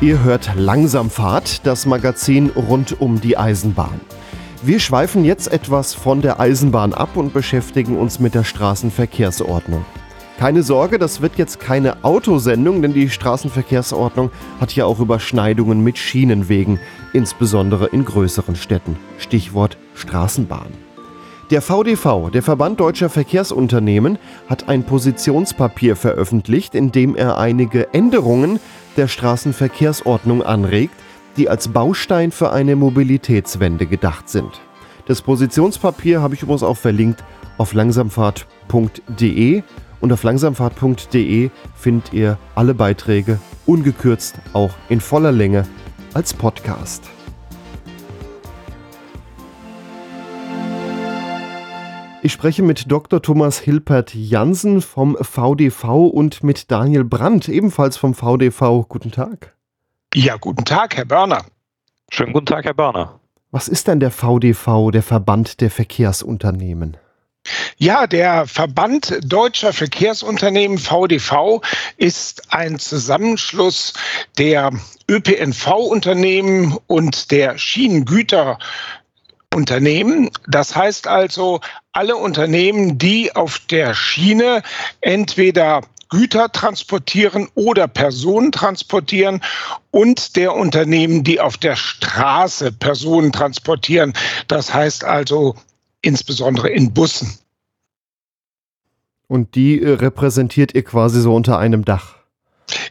[0.00, 4.00] Ihr hört Langsamfahrt, das Magazin rund um die Eisenbahn.
[4.62, 9.84] Wir schweifen jetzt etwas von der Eisenbahn ab und beschäftigen uns mit der Straßenverkehrsordnung.
[10.38, 14.30] Keine Sorge, das wird jetzt keine Autosendung, denn die Straßenverkehrsordnung
[14.60, 16.78] hat ja auch Überschneidungen mit Schienenwegen,
[17.12, 18.96] insbesondere in größeren Städten.
[19.18, 20.68] Stichwort Straßenbahn.
[21.50, 24.18] Der VDV, der Verband Deutscher Verkehrsunternehmen,
[24.50, 28.60] hat ein Positionspapier veröffentlicht, in dem er einige Änderungen
[28.96, 30.94] der Straßenverkehrsordnung anregt,
[31.36, 34.60] die als Baustein für eine Mobilitätswende gedacht sind.
[35.06, 37.24] Das Positionspapier habe ich übrigens auch verlinkt
[37.56, 39.62] auf langsamfahrt.de
[40.00, 45.66] und auf langsamfahrt.de findet ihr alle Beiträge ungekürzt auch in voller Länge
[46.14, 47.10] als Podcast.
[52.20, 53.22] Ich spreche mit Dr.
[53.22, 58.86] Thomas Hilpert Jansen vom VDV und mit Daniel Brandt, ebenfalls vom VDV.
[58.88, 59.54] Guten Tag.
[60.14, 61.44] Ja, guten Tag, Herr Börner.
[62.10, 63.20] Schönen guten Tag, Herr Börner.
[63.52, 66.96] Was ist denn der VDV, der Verband der Verkehrsunternehmen?
[67.76, 71.62] Ja, der Verband deutscher Verkehrsunternehmen VDV
[71.96, 73.94] ist ein Zusammenschluss
[74.36, 74.72] der
[75.08, 78.58] ÖPNV-Unternehmen und der Schienengüter
[79.54, 80.30] Unternehmen.
[80.46, 81.60] Das heißt also,
[81.92, 84.62] alle Unternehmen, die auf der Schiene
[85.00, 89.42] entweder Güter transportieren oder Personen transportieren
[89.90, 94.14] und der Unternehmen, die auf der Straße Personen transportieren.
[94.46, 95.54] Das heißt also
[96.00, 97.38] insbesondere in Bussen.
[99.26, 102.16] Und die äh, repräsentiert ihr quasi so unter einem Dach?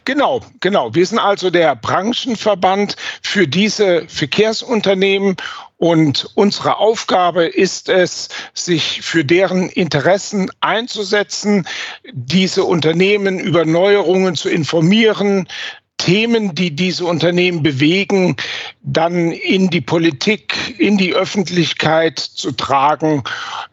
[0.04, 0.94] Genau, genau.
[0.94, 5.36] Wir sind also der Branchenverband für diese Verkehrsunternehmen
[5.78, 11.66] und unsere Aufgabe ist es, sich für deren Interessen einzusetzen,
[12.12, 15.48] diese Unternehmen über Neuerungen zu informieren,
[15.96, 18.36] Themen, die diese Unternehmen bewegen,
[18.82, 23.24] dann in die Politik, in die Öffentlichkeit zu tragen.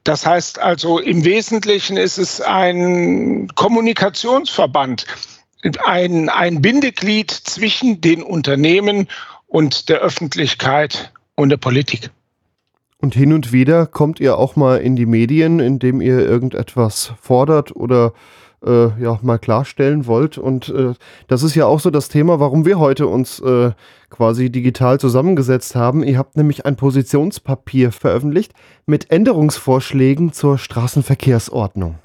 [0.03, 5.05] Das heißt also, im Wesentlichen ist es ein Kommunikationsverband
[5.83, 9.07] ein, ein Bindeglied zwischen den Unternehmen
[9.47, 12.11] und der Öffentlichkeit und der Politik.
[12.99, 17.75] Und hin und wieder kommt ihr auch mal in die Medien, indem ihr irgendetwas fordert
[17.75, 18.13] oder
[18.65, 20.37] äh, ja mal klarstellen wollt.
[20.37, 20.93] Und äh,
[21.27, 23.71] das ist ja auch so das Thema, warum wir heute uns äh,
[24.09, 26.03] quasi digital zusammengesetzt haben.
[26.03, 28.53] Ihr habt nämlich ein Positionspapier veröffentlicht
[28.85, 31.99] mit Änderungsvorschlägen zur Straßenverkehrsordnung.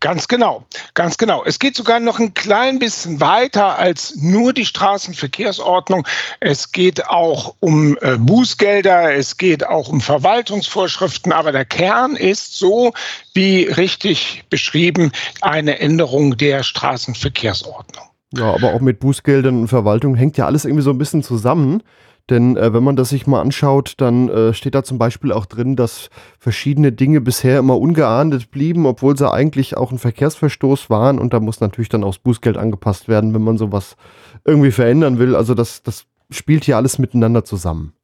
[0.00, 1.42] Ganz genau, ganz genau.
[1.44, 6.06] Es geht sogar noch ein klein bisschen weiter als nur die Straßenverkehrsordnung.
[6.38, 12.56] Es geht auch um äh, Bußgelder, es geht auch um Verwaltungsvorschriften, aber der Kern ist
[12.56, 12.92] so,
[13.34, 18.04] wie richtig beschrieben, eine Änderung der Straßenverkehrsordnung.
[18.36, 21.82] Ja, aber auch mit Bußgeldern und Verwaltung hängt ja alles irgendwie so ein bisschen zusammen.
[22.30, 25.46] Denn äh, wenn man das sich mal anschaut, dann äh, steht da zum Beispiel auch
[25.46, 31.18] drin, dass verschiedene Dinge bisher immer ungeahndet blieben, obwohl sie eigentlich auch ein Verkehrsverstoß waren.
[31.18, 33.96] Und da muss natürlich dann auch das Bußgeld angepasst werden, wenn man sowas
[34.44, 35.34] irgendwie verändern will.
[35.34, 37.94] Also das, das spielt hier alles miteinander zusammen.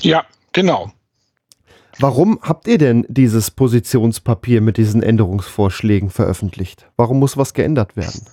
[0.00, 0.92] Ja, genau.
[1.98, 6.86] Warum habt ihr denn dieses Positionspapier mit diesen Änderungsvorschlägen veröffentlicht?
[6.96, 8.26] Warum muss was geändert werden?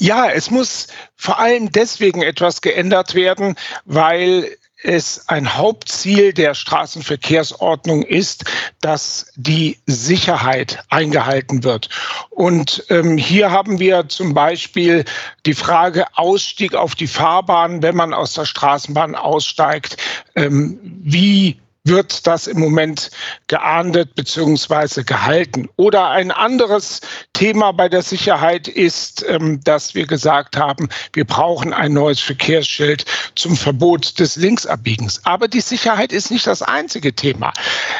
[0.00, 8.02] Ja, es muss vor allem deswegen etwas geändert werden, weil es ein Hauptziel der Straßenverkehrsordnung
[8.02, 8.44] ist,
[8.80, 11.90] dass die Sicherheit eingehalten wird.
[12.30, 15.04] Und ähm, hier haben wir zum Beispiel
[15.44, 19.98] die Frage Ausstieg auf die Fahrbahn, wenn man aus der Straßenbahn aussteigt.
[20.34, 23.10] Ähm, wie wird das im Moment
[23.46, 25.02] geahndet bzw.
[25.02, 25.68] gehalten.
[25.76, 27.00] Oder ein anderes
[27.32, 33.06] Thema bei der Sicherheit ist, ähm, dass wir gesagt haben, wir brauchen ein neues Verkehrsschild
[33.34, 35.24] zum Verbot des Linksabbiegens.
[35.24, 37.52] Aber die Sicherheit ist nicht das einzige Thema.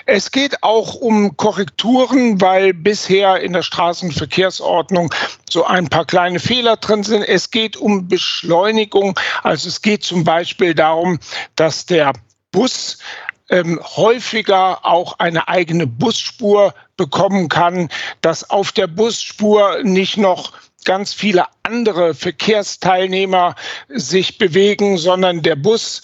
[0.04, 5.12] Es geht auch um Korrekturen, weil bisher in der Straßenverkehrsordnung
[5.48, 7.22] so ein paar kleine Fehler drin sind.
[7.22, 9.18] Es geht um Beschleunigung.
[9.42, 11.18] Also es geht zum Beispiel darum,
[11.56, 12.12] dass der
[12.52, 12.98] Bus
[13.50, 17.88] ähm, häufiger auch eine eigene Busspur bekommen kann,
[18.20, 20.52] dass auf der Busspur nicht noch
[20.84, 23.54] ganz viele andere Verkehrsteilnehmer
[23.88, 26.02] sich bewegen, sondern der Bus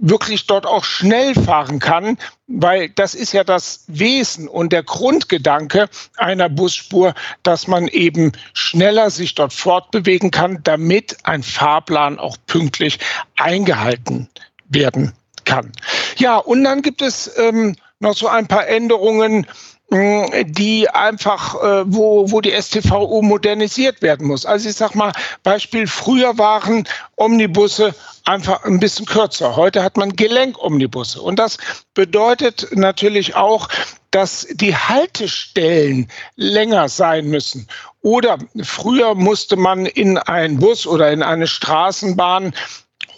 [0.00, 5.88] wirklich dort auch schnell fahren kann, weil das ist ja das Wesen und der Grundgedanke
[6.16, 13.00] einer Busspur, dass man eben schneller sich dort fortbewegen kann, damit ein Fahrplan auch pünktlich
[13.36, 14.28] eingehalten
[14.68, 15.17] werden
[15.48, 15.72] kann.
[16.18, 19.46] Ja, und dann gibt es ähm, noch so ein paar Änderungen,
[19.90, 24.44] die einfach, äh, wo, wo die STVO modernisiert werden muss.
[24.44, 26.86] Also ich sag mal, Beispiel, früher waren
[27.16, 27.94] Omnibusse
[28.24, 29.56] einfach ein bisschen kürzer.
[29.56, 31.22] Heute hat man Gelenkomnibusse.
[31.22, 31.56] Und das
[31.94, 33.68] bedeutet natürlich auch,
[34.10, 37.66] dass die Haltestellen länger sein müssen.
[38.02, 42.52] Oder früher musste man in einen Bus oder in eine Straßenbahn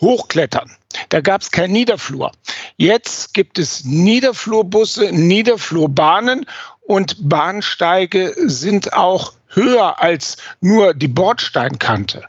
[0.00, 0.70] hochklettern.
[1.08, 2.32] Da gab es keinen Niederflur.
[2.76, 6.46] Jetzt gibt es Niederflurbusse, Niederflurbahnen
[6.80, 12.24] und Bahnsteige sind auch höher als nur die Bordsteinkante.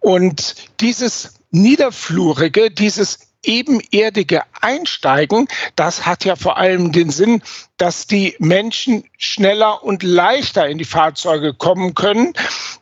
[0.00, 7.42] Und dieses Niederflurige, dieses ebenerdige Einsteigen, das hat ja vor allem den Sinn,
[7.76, 12.32] dass die Menschen schneller und leichter in die Fahrzeuge kommen können.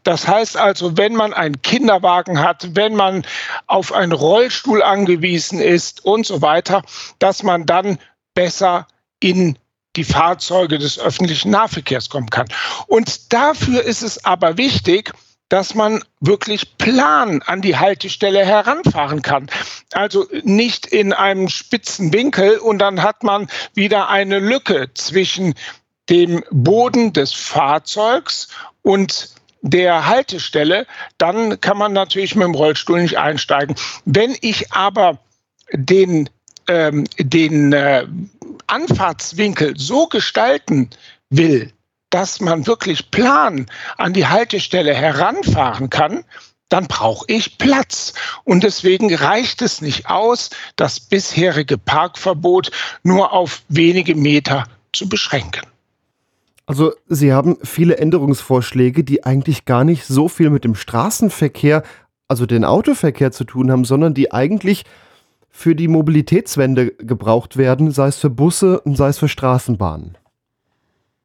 [0.03, 3.27] Das heißt also, wenn man einen Kinderwagen hat, wenn man
[3.67, 6.83] auf einen Rollstuhl angewiesen ist und so weiter,
[7.19, 7.99] dass man dann
[8.35, 8.87] besser
[9.21, 9.59] in
[9.97, 12.47] die Fahrzeuge des öffentlichen Nahverkehrs kommen kann.
[12.87, 15.13] Und dafür ist es aber wichtig,
[15.49, 19.49] dass man wirklich plan an die Haltestelle heranfahren kann.
[19.93, 25.55] Also nicht in einem spitzen Winkel und dann hat man wieder eine Lücke zwischen
[26.09, 28.49] dem Boden des Fahrzeugs
[28.83, 29.31] und
[29.63, 30.87] der Haltestelle,
[31.19, 33.75] dann kann man natürlich mit dem Rollstuhl nicht einsteigen.
[34.05, 35.19] Wenn ich aber
[35.73, 36.31] den,
[36.69, 38.07] ähm, den äh,
[38.69, 40.91] Anfahrtswinkel so gestalten
[41.31, 41.73] will,
[42.17, 43.67] dass man wirklich plan
[43.99, 46.25] an die Haltestelle heranfahren kann,
[46.71, 48.15] dann brauche ich Platz.
[48.43, 52.71] Und deswegen reicht es nicht aus, das bisherige Parkverbot
[53.03, 54.65] nur auf wenige Meter
[54.95, 55.67] zu beschränken.
[56.65, 61.83] Also Sie haben viele Änderungsvorschläge, die eigentlich gar nicht so viel mit dem Straßenverkehr,
[62.29, 64.85] also den Autoverkehr zu tun haben, sondern die eigentlich
[65.51, 70.17] für die Mobilitätswende gebraucht werden, sei es für Busse und sei es für Straßenbahnen.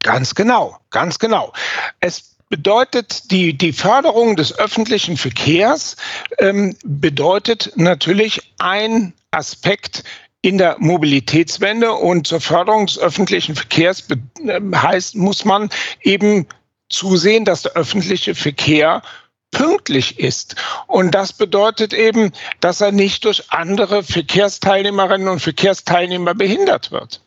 [0.03, 1.53] Ganz genau, ganz genau.
[1.99, 5.95] Es bedeutet, die, die Förderung des öffentlichen Verkehrs
[6.39, 10.03] ähm, bedeutet natürlich ein Aspekt
[10.41, 14.03] in der Mobilitätswende und zur Förderung des öffentlichen Verkehrs
[14.45, 15.69] ähm, heißt, muss man
[16.01, 16.47] eben
[16.89, 19.01] zusehen, dass der öffentliche Verkehr
[19.51, 20.55] pünktlich ist.
[20.87, 27.21] Und das bedeutet eben, dass er nicht durch andere Verkehrsteilnehmerinnen und Verkehrsteilnehmer behindert wird.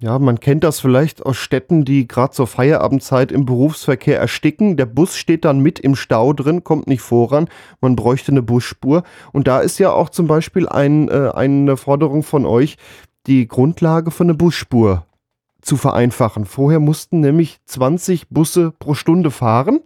[0.00, 4.76] Ja, man kennt das vielleicht aus Städten, die gerade zur Feierabendzeit im Berufsverkehr ersticken.
[4.76, 7.48] Der Bus steht dann mit im Stau drin, kommt nicht voran.
[7.80, 9.04] Man bräuchte eine Busspur.
[9.32, 12.76] Und da ist ja auch zum Beispiel ein, äh, eine Forderung von euch,
[13.26, 15.06] die Grundlage von einer Busspur
[15.62, 16.44] zu vereinfachen.
[16.44, 19.80] Vorher mussten nämlich 20 Busse pro Stunde fahren,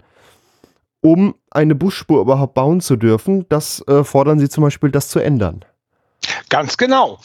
[1.01, 3.47] um eine Busspur überhaupt bauen zu dürfen.
[3.51, 5.65] Das äh, fordern Sie zum Beispiel, das zu ändern.
[6.49, 7.21] Ganz genau.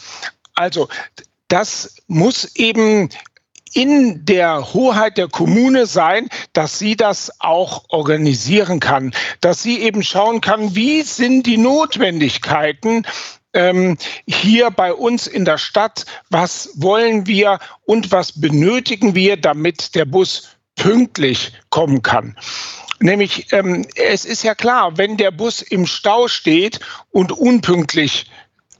[0.54, 0.88] Also
[1.54, 3.10] das muss eben
[3.74, 10.02] in der Hoheit der Kommune sein, dass sie das auch organisieren kann, dass sie eben
[10.02, 13.06] schauen kann, wie sind die Notwendigkeiten
[13.52, 19.94] ähm, hier bei uns in der Stadt, was wollen wir und was benötigen wir, damit
[19.94, 22.36] der Bus pünktlich kommen kann.
[22.98, 26.80] Nämlich, ähm, es ist ja klar, wenn der Bus im Stau steht
[27.12, 28.26] und unpünktlich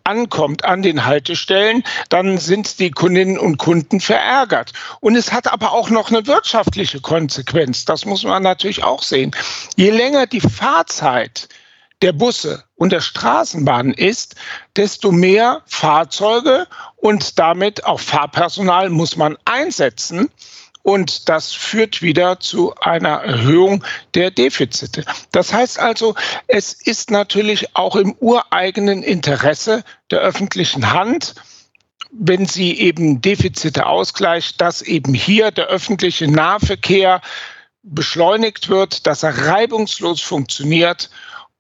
[0.05, 4.73] ankommt an den Haltestellen, dann sind die Kundinnen und Kunden verärgert.
[5.01, 7.85] Und es hat aber auch noch eine wirtschaftliche Konsequenz.
[7.85, 9.35] Das muss man natürlich auch sehen.
[9.77, 11.49] Je länger die Fahrzeit
[12.03, 14.35] der Busse und der Straßenbahn ist,
[14.77, 20.31] desto mehr Fahrzeuge und damit auch Fahrpersonal muss man einsetzen.
[20.85, 23.83] Und das führt wieder zu einer Erhöhung
[24.13, 25.07] der Defizite.
[25.33, 26.15] Das heißt also,
[26.47, 31.37] es ist natürlich auch im ureigenen Interesse der öffentlichen Hand,
[32.13, 37.23] wenn sie eben Defizite ausgleicht, dass eben hier der öffentliche Nahverkehr
[37.83, 41.09] beschleunigt wird, dass er reibungslos funktioniert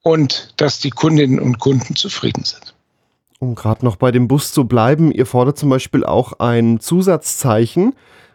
[0.02, 2.74] und dass die Kundinnen und Kunden zufrieden sind.
[3.38, 7.94] Um gerade noch bei dem Bus zu bleiben, ihr fordert zum Beispiel auch ein Zusatzzeichen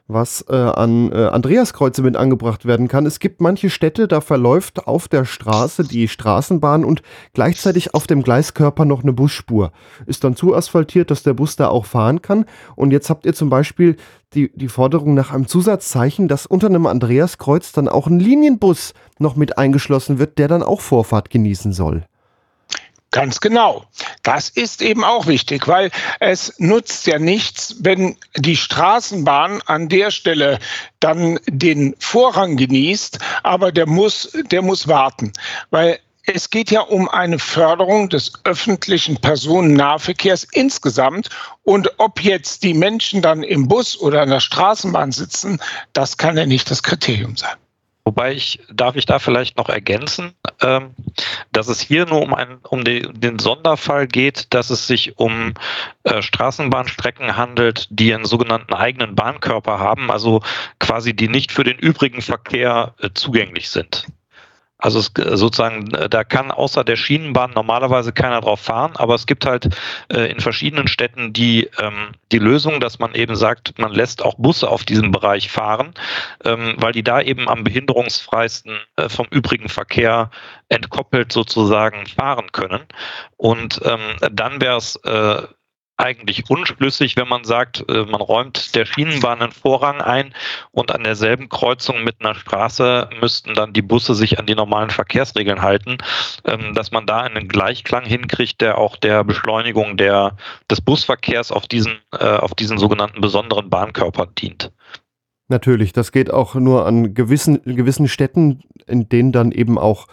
[0.10, 3.06] was äh, an äh, Andreaskreuze mit angebracht werden kann.
[3.06, 7.04] Es gibt manche Städte, da verläuft auf der Straße die Straßenbahn und
[7.34, 9.72] gleichzeitig auf dem Gleiskörper noch eine Busspur.
[10.08, 12.46] Ist dann zu asphaltiert, dass der Bus da auch fahren kann.
[12.76, 13.98] Und jetzt habt ihr zum Beispiel
[14.34, 19.36] die, die Forderung nach einem Zusatzzeichen, dass unter einem Andreaskreuz dann auch ein Linienbus noch
[19.36, 22.04] mit eingeschlossen wird, der dann auch Vorfahrt genießen soll.
[23.12, 23.86] Ganz genau.
[24.22, 25.90] Das ist eben auch wichtig, weil
[26.20, 30.60] es nutzt ja nichts, wenn die Straßenbahn an der Stelle
[31.00, 35.34] dann den Vorrang genießt, aber der muss, der muss warten,
[35.72, 41.30] weil es geht ja um eine Förderung des öffentlichen Personennahverkehrs insgesamt.
[41.64, 45.60] Und ob jetzt die Menschen dann im Bus oder in der Straßenbahn sitzen,
[45.94, 47.56] das kann ja nicht das Kriterium sein.
[48.10, 50.34] Wobei ich, darf ich da vielleicht noch ergänzen,
[50.64, 50.96] ähm,
[51.52, 55.54] dass es hier nur um, einen, um den, den Sonderfall geht, dass es sich um
[56.06, 60.42] äh, Straßenbahnstrecken handelt, die einen sogenannten eigenen Bahnkörper haben, also
[60.80, 64.08] quasi die nicht für den übrigen Verkehr äh, zugänglich sind.
[64.80, 69.14] Also es, äh, sozusagen, äh, da kann außer der Schienenbahn normalerweise keiner drauf fahren, aber
[69.14, 69.76] es gibt halt
[70.12, 74.36] äh, in verschiedenen Städten die, ähm, die Lösung, dass man eben sagt, man lässt auch
[74.36, 75.94] Busse auf diesem Bereich fahren,
[76.46, 80.32] ähm, weil die da eben am behinderungsfreisten äh, vom übrigen Verkehr
[80.70, 82.84] entkoppelt sozusagen fahren können.
[83.36, 85.44] Und ähm, dann wäre es äh,
[86.00, 90.34] eigentlich unschlüssig, wenn man sagt, äh, man räumt der Schienenbahn einen Vorrang ein
[90.72, 94.90] und an derselben Kreuzung mit einer Straße müssten dann die Busse sich an die normalen
[94.90, 95.98] Verkehrsregeln halten,
[96.46, 100.38] ähm, dass man da einen Gleichklang hinkriegt, der auch der Beschleunigung der,
[100.72, 104.72] des Busverkehrs auf diesen, äh, auf diesen sogenannten besonderen Bahnkörper dient.
[105.50, 110.08] Natürlich, das geht auch nur an gewissen, gewissen Städten, in denen dann eben auch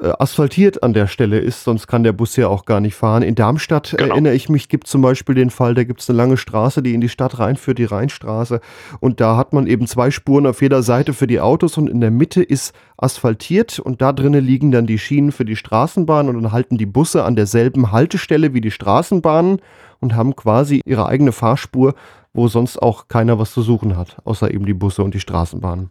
[0.00, 3.22] äh, asphaltiert an der Stelle ist, sonst kann der Bus ja auch gar nicht fahren.
[3.22, 4.12] In Darmstadt genau.
[4.12, 6.94] erinnere ich mich, gibt zum Beispiel den Fall, da gibt es eine lange Straße, die
[6.94, 8.60] in die Stadt reinführt, die Rheinstraße.
[9.00, 12.00] Und da hat man eben zwei Spuren auf jeder Seite für die Autos und in
[12.00, 16.42] der Mitte ist asphaltiert und da drinnen liegen dann die Schienen für die Straßenbahn und
[16.42, 19.60] dann halten die Busse an derselben Haltestelle wie die Straßenbahnen
[20.00, 21.94] und haben quasi ihre eigene Fahrspur,
[22.32, 25.90] wo sonst auch keiner was zu suchen hat, außer eben die Busse und die Straßenbahnen.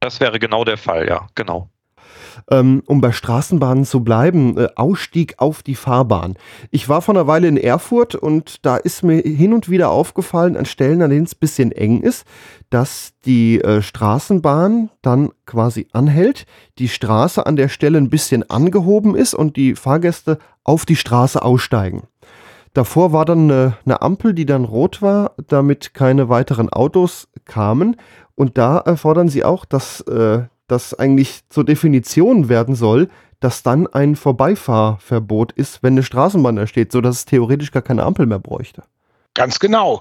[0.00, 1.70] Das wäre genau der Fall, ja, genau.
[2.50, 6.36] Ähm, um bei Straßenbahnen zu bleiben, äh, Ausstieg auf die Fahrbahn.
[6.70, 10.56] Ich war vor einer Weile in Erfurt und da ist mir hin und wieder aufgefallen,
[10.56, 12.24] an Stellen, an denen es ein bisschen eng ist,
[12.70, 16.46] dass die äh, Straßenbahn dann quasi anhält,
[16.78, 21.42] die Straße an der Stelle ein bisschen angehoben ist und die Fahrgäste auf die Straße
[21.42, 22.04] aussteigen.
[22.74, 27.96] Davor war dann eine, eine, Ampel, die dann rot war, damit keine weiteren Autos kamen.
[28.34, 33.10] Und da erfordern sie auch, dass äh, das eigentlich zur Definition werden soll,
[33.40, 38.04] dass dann ein Vorbeifahrverbot ist, wenn eine Straßenbahn da steht, sodass es theoretisch gar keine
[38.04, 38.84] Ampel mehr bräuchte.
[39.34, 40.00] Ganz genau.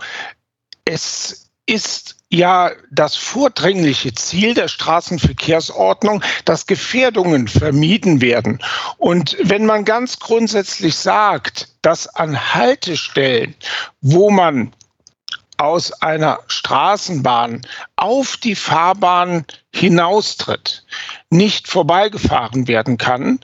[0.85, 8.59] Es ist ja das vordringliche Ziel der Straßenverkehrsordnung, dass Gefährdungen vermieden werden.
[8.97, 13.55] Und wenn man ganz grundsätzlich sagt, dass an Haltestellen,
[14.01, 14.73] wo man
[15.63, 17.61] aus einer Straßenbahn
[17.95, 20.83] auf die Fahrbahn hinaustritt,
[21.29, 23.39] nicht vorbeigefahren werden kann,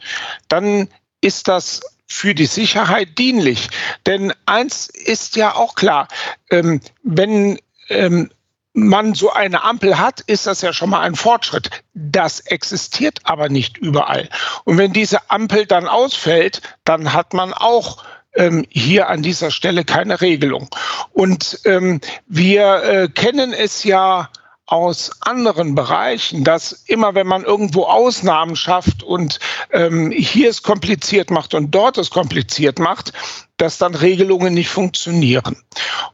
[0.50, 0.90] dann
[1.22, 3.70] ist das für die Sicherheit dienlich.
[4.06, 6.10] Denn eins ist ja auch klar,
[6.50, 7.58] ähm, wenn
[7.88, 8.30] ähm,
[8.74, 11.70] man so eine Ampel hat, ist das ja schon mal ein Fortschritt.
[11.94, 14.28] Das existiert aber nicht überall.
[14.66, 18.04] Und wenn diese Ampel dann ausfällt, dann hat man auch
[18.34, 20.70] ähm, hier an dieser Stelle keine Regelung.
[21.12, 24.30] Und ähm, wir äh, kennen es ja
[24.70, 29.40] aus anderen Bereichen, dass immer wenn man irgendwo Ausnahmen schafft und
[29.72, 33.12] ähm, hier es kompliziert macht und dort es kompliziert macht,
[33.58, 35.58] dass dann Regelungen nicht funktionieren.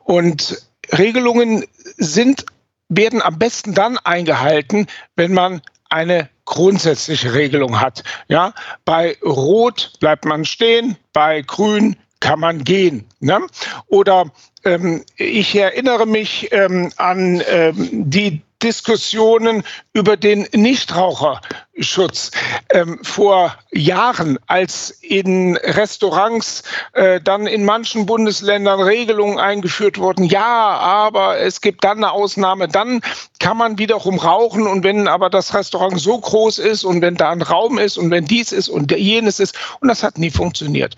[0.05, 0.61] Und
[0.97, 1.65] Regelungen
[1.97, 2.45] sind,
[2.87, 4.87] werden am besten dann eingehalten,
[5.17, 8.03] wenn man eine grundsätzliche Regelung hat.
[8.29, 8.53] Ja,
[8.85, 13.05] bei Rot bleibt man stehen, bei Grün kann man gehen.
[13.19, 13.39] Ne?
[13.85, 14.31] Oder
[14.63, 19.63] ähm, ich erinnere mich ähm, an ähm, die Diskussionen
[19.93, 22.31] über den Nichtraucherschutz
[22.71, 26.63] ähm, vor Jahren, als in Restaurants
[26.93, 30.23] äh, dann in manchen Bundesländern Regelungen eingeführt wurden.
[30.23, 33.01] Ja, aber es gibt dann eine Ausnahme, dann
[33.39, 37.29] kann man wiederum rauchen und wenn aber das Restaurant so groß ist und wenn da
[37.29, 40.95] ein Raum ist und wenn dies ist und jenes ist und das hat nie funktioniert.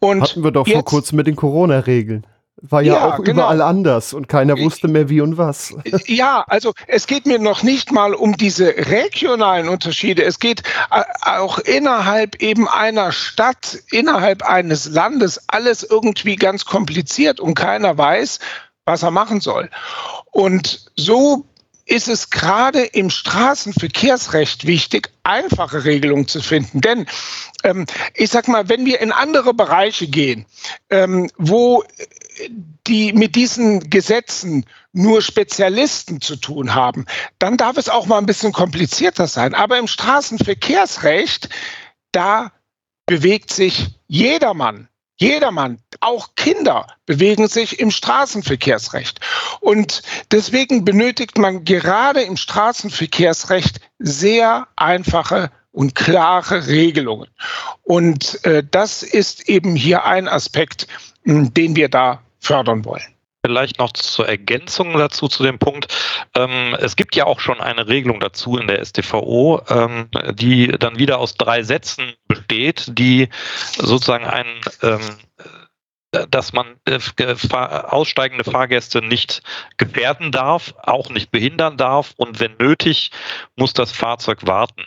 [0.00, 2.26] Und Hatten wir doch vor kurzem mit den Corona-Regeln.
[2.62, 3.42] War ja, ja auch genau.
[3.42, 5.74] überall anders und keiner wusste mehr wie und was.
[6.06, 10.24] Ja, also es geht mir noch nicht mal um diese regionalen Unterschiede.
[10.24, 17.40] Es geht äh, auch innerhalb eben einer Stadt, innerhalb eines Landes alles irgendwie ganz kompliziert
[17.40, 18.38] und keiner weiß,
[18.86, 19.68] was er machen soll.
[20.30, 21.44] Und so
[21.86, 26.80] ist es gerade im Straßenverkehrsrecht wichtig, einfache Regelungen zu finden.
[26.80, 27.06] Denn
[27.62, 30.46] ähm, ich sag mal, wenn wir in andere Bereiche gehen,
[30.90, 31.84] ähm, wo
[32.86, 37.06] die mit diesen Gesetzen nur Spezialisten zu tun haben,
[37.38, 39.54] dann darf es auch mal ein bisschen komplizierter sein.
[39.54, 41.48] Aber im Straßenverkehrsrecht,
[42.12, 42.52] da
[43.06, 44.88] bewegt sich jedermann
[45.18, 49.20] Jedermann, auch Kinder bewegen sich im Straßenverkehrsrecht.
[49.60, 57.28] Und deswegen benötigt man gerade im Straßenverkehrsrecht sehr einfache und klare Regelungen.
[57.82, 60.86] Und äh, das ist eben hier ein Aspekt,
[61.24, 63.15] den wir da fördern wollen.
[63.46, 65.86] Vielleicht noch zur Ergänzung dazu, zu dem Punkt.
[66.34, 70.98] Ähm, es gibt ja auch schon eine Regelung dazu in der StVO, ähm, die dann
[70.98, 73.28] wieder aus drei Sätzen besteht, die
[73.78, 75.00] sozusagen einen ähm,
[76.30, 76.98] dass man äh,
[77.50, 79.42] aussteigende Fahrgäste nicht
[79.76, 83.10] gefährden darf, auch nicht behindern darf und wenn nötig,
[83.56, 84.86] muss das Fahrzeug warten.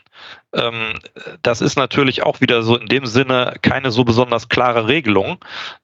[0.54, 0.94] Ähm,
[1.42, 5.38] das ist natürlich auch wieder so in dem Sinne keine so besonders klare Regelung.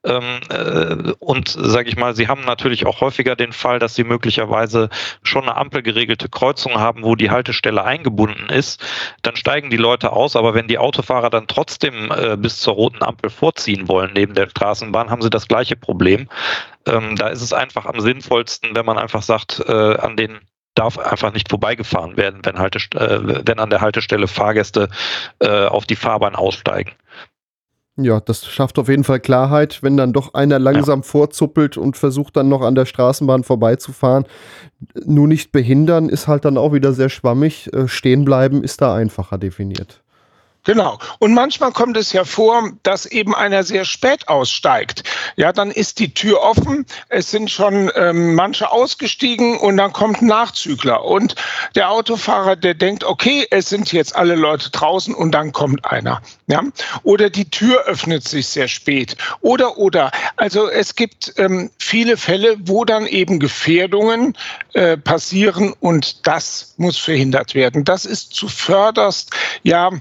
[0.04, 4.04] Ähm, äh, und sage ich mal, Sie haben natürlich auch häufiger den Fall, dass Sie
[4.04, 4.90] möglicherweise
[5.24, 8.84] schon eine ampelgeregelte Kreuzung haben, wo die Haltestelle eingebunden ist.
[9.22, 13.04] Dann steigen die Leute aus, aber wenn die Autofahrer dann trotzdem äh, bis zur roten
[13.04, 16.28] Ampel vorziehen wollen neben der Straßenbahn, haben sie das gleiche Problem.
[16.88, 20.40] Ähm, da ist es einfach am sinnvollsten, wenn man einfach sagt, äh, an den
[20.76, 24.90] darf einfach nicht vorbeigefahren werden, wenn, Haltest äh, wenn an der Haltestelle Fahrgäste
[25.40, 26.92] äh, auf die Fahrbahn aussteigen.
[27.98, 31.04] Ja, das schafft auf jeden Fall Klarheit, wenn dann doch einer langsam ja.
[31.04, 34.26] vorzuppelt und versucht dann noch an der Straßenbahn vorbeizufahren.
[35.06, 37.74] Nur nicht behindern ist halt dann auch wieder sehr schwammig.
[37.74, 40.04] Äh, stehen bleiben ist da einfacher definiert.
[40.66, 40.98] Genau.
[41.20, 45.04] Und manchmal kommt es ja vor, dass eben einer sehr spät aussteigt.
[45.36, 50.22] Ja, dann ist die Tür offen, es sind schon ähm, manche ausgestiegen und dann kommt
[50.22, 51.06] ein Nachzügler.
[51.06, 51.36] Und
[51.76, 56.22] der Autofahrer, der denkt, okay, es sind jetzt alle Leute draußen und dann kommt einer.
[56.48, 56.64] Ja?
[57.04, 59.18] Oder die Tür öffnet sich sehr spät.
[59.42, 60.12] Oder, oder.
[60.36, 64.36] Also es gibt ähm, viele Fälle, wo dann eben Gefährdungen
[64.74, 67.84] äh, passieren und das muss verhindert werden.
[67.84, 69.30] Das ist zuvörderst,
[69.62, 69.92] ja,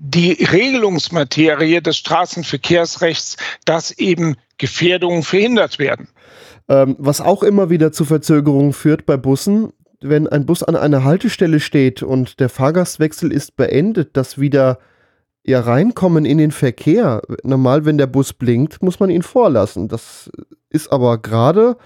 [0.00, 6.08] die Regelungsmaterie des Straßenverkehrsrechts, dass eben Gefährdungen verhindert werden.
[6.68, 11.02] Ähm, was auch immer wieder zu Verzögerungen führt bei Bussen, wenn ein Bus an einer
[11.02, 14.78] Haltestelle steht und der Fahrgastwechsel ist beendet, dass wieder
[15.44, 17.22] ja reinkommen in den Verkehr.
[17.42, 19.88] Normal, wenn der Bus blinkt, muss man ihn vorlassen.
[19.88, 20.30] Das
[20.70, 21.76] ist aber gerade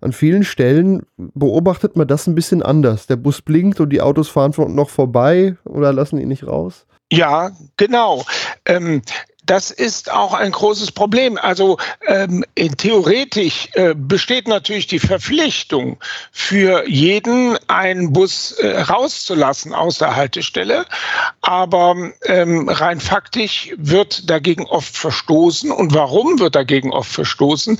[0.00, 3.08] an vielen Stellen beobachtet man das ein bisschen anders.
[3.08, 6.86] Der Bus blinkt und die Autos fahren noch vorbei oder lassen ihn nicht raus.
[7.12, 8.24] Ja, genau.
[8.64, 9.02] Ähm,
[9.46, 11.38] das ist auch ein großes Problem.
[11.38, 12.44] Also ähm,
[12.76, 15.98] theoretisch äh, besteht natürlich die Verpflichtung
[16.32, 20.86] für jeden, einen Bus äh, rauszulassen aus der Haltestelle.
[21.42, 25.70] Aber ähm, rein faktisch wird dagegen oft verstoßen.
[25.70, 27.78] Und warum wird dagegen oft verstoßen?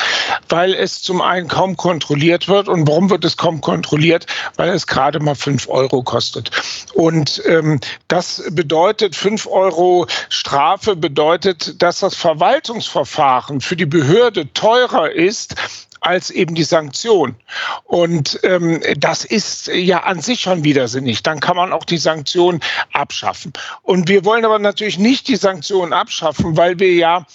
[0.48, 2.68] Weil es zum einen kaum kontrolliert wird.
[2.68, 4.26] Und warum wird es kaum kontrolliert?
[4.56, 6.50] Weil es gerade mal fünf Euro kostet.
[6.94, 15.10] Und ähm, das bedeutet, fünf Euro Strafe bedeutet, dass das Verwaltungsverfahren für die Behörde teurer
[15.10, 15.54] ist
[16.00, 17.34] als eben die Sanktion.
[17.84, 21.22] Und ähm, das ist ja an sich schon widersinnig.
[21.22, 22.60] Dann kann man auch die Sanktion
[22.92, 23.52] abschaffen.
[23.82, 27.26] Und wir wollen aber natürlich nicht die Sanktion abschaffen, weil wir ja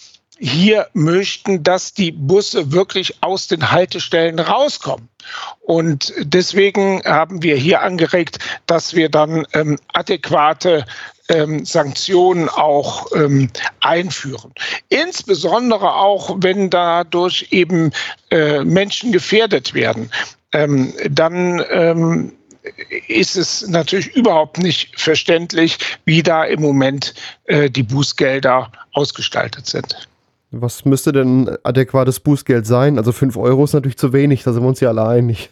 [0.41, 5.07] hier möchten, dass die Busse wirklich aus den Haltestellen rauskommen.
[5.59, 10.86] Und deswegen haben wir hier angeregt, dass wir dann ähm, adäquate
[11.32, 14.51] ähm, Sanktionen auch ähm, einführen.
[14.89, 17.91] Insbesondere auch, wenn dadurch eben
[18.29, 20.11] äh, Menschen gefährdet werden.
[20.53, 22.34] Ähm, dann ähm,
[23.07, 27.13] ist es natürlich überhaupt nicht verständlich, wie da im Moment
[27.45, 30.07] äh, die Bußgelder ausgestaltet sind.
[30.51, 32.97] Was müsste denn adäquates Bußgeld sein?
[32.97, 35.49] Also 5 Euro ist natürlich zu wenig, da sind wir uns ja alle einig.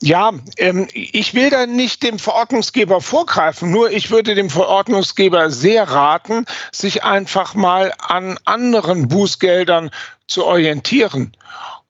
[0.00, 5.84] Ja, ähm, ich will da nicht dem Verordnungsgeber vorgreifen, nur ich würde dem Verordnungsgeber sehr
[5.84, 9.90] raten, sich einfach mal an anderen Bußgeldern
[10.28, 11.32] zu orientieren.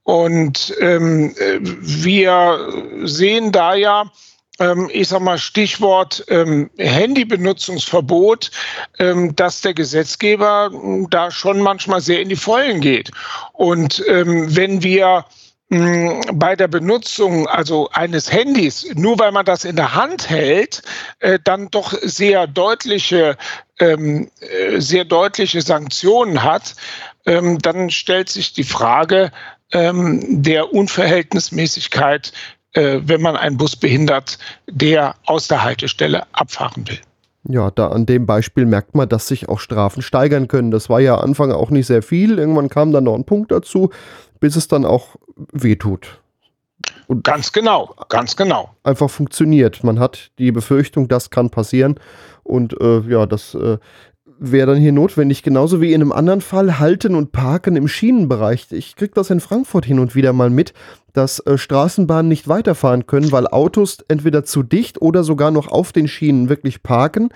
[0.04, 2.66] Und ähm, wir
[3.04, 4.10] sehen da ja,
[4.58, 8.50] ähm, ich sag mal Stichwort ähm, Handybenutzungsverbot,
[8.98, 10.70] ähm, dass der Gesetzgeber
[11.10, 13.10] da schon manchmal sehr in die Vollen geht.
[13.52, 15.26] Und ähm, wenn wir
[15.70, 20.82] bei der Benutzung also eines Handys, nur weil man das in der Hand hält,
[21.20, 23.36] äh, dann doch sehr deutliche,
[23.78, 26.74] ähm, äh, sehr deutliche Sanktionen hat,
[27.26, 29.30] ähm, dann stellt sich die Frage
[29.72, 32.32] ähm, der Unverhältnismäßigkeit,
[32.72, 36.98] äh, wenn man einen Bus behindert, der aus der Haltestelle abfahren will.
[37.50, 40.70] Ja, da an dem Beispiel merkt man, dass sich auch Strafen steigern können.
[40.70, 42.38] Das war ja Anfang auch nicht sehr viel.
[42.38, 43.90] Irgendwann kam dann noch ein Punkt dazu,
[44.40, 45.16] bis es dann auch
[45.52, 46.20] wehtut.
[47.06, 48.70] Und ganz genau, ganz genau.
[48.82, 49.82] Einfach funktioniert.
[49.82, 51.98] Man hat die Befürchtung, das kann passieren.
[52.44, 53.78] Und äh, ja, das äh,
[54.38, 58.66] wäre dann hier notwendig, genauso wie in einem anderen Fall Halten und Parken im Schienenbereich.
[58.70, 60.72] Ich kriege das in Frankfurt hin und wieder mal mit,
[61.12, 65.92] dass äh, Straßenbahnen nicht weiterfahren können, weil Autos entweder zu dicht oder sogar noch auf
[65.92, 67.30] den Schienen wirklich parken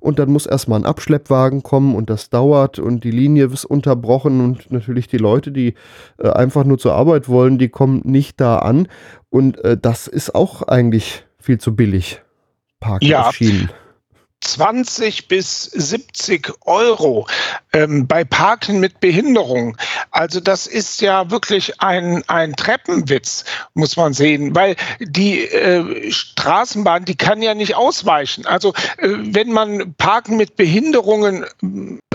[0.00, 4.40] und dann muss erstmal ein Abschleppwagen kommen und das dauert und die Linie ist unterbrochen
[4.40, 5.74] und natürlich die Leute, die
[6.18, 8.88] äh, einfach nur zur Arbeit wollen, die kommen nicht da an
[9.30, 12.22] und äh, das ist auch eigentlich viel zu billig.
[12.80, 13.28] Parken ja.
[13.28, 13.70] auf Schienen.
[14.40, 17.26] 20 bis 70 Euro
[17.72, 19.76] ähm, bei Parken mit Behinderung.
[20.10, 27.04] Also das ist ja wirklich ein, ein Treppenwitz, muss man sehen, weil die äh, Straßenbahn,
[27.04, 28.46] die kann ja nicht ausweichen.
[28.46, 31.44] Also äh, wenn man Parken mit Behinderungen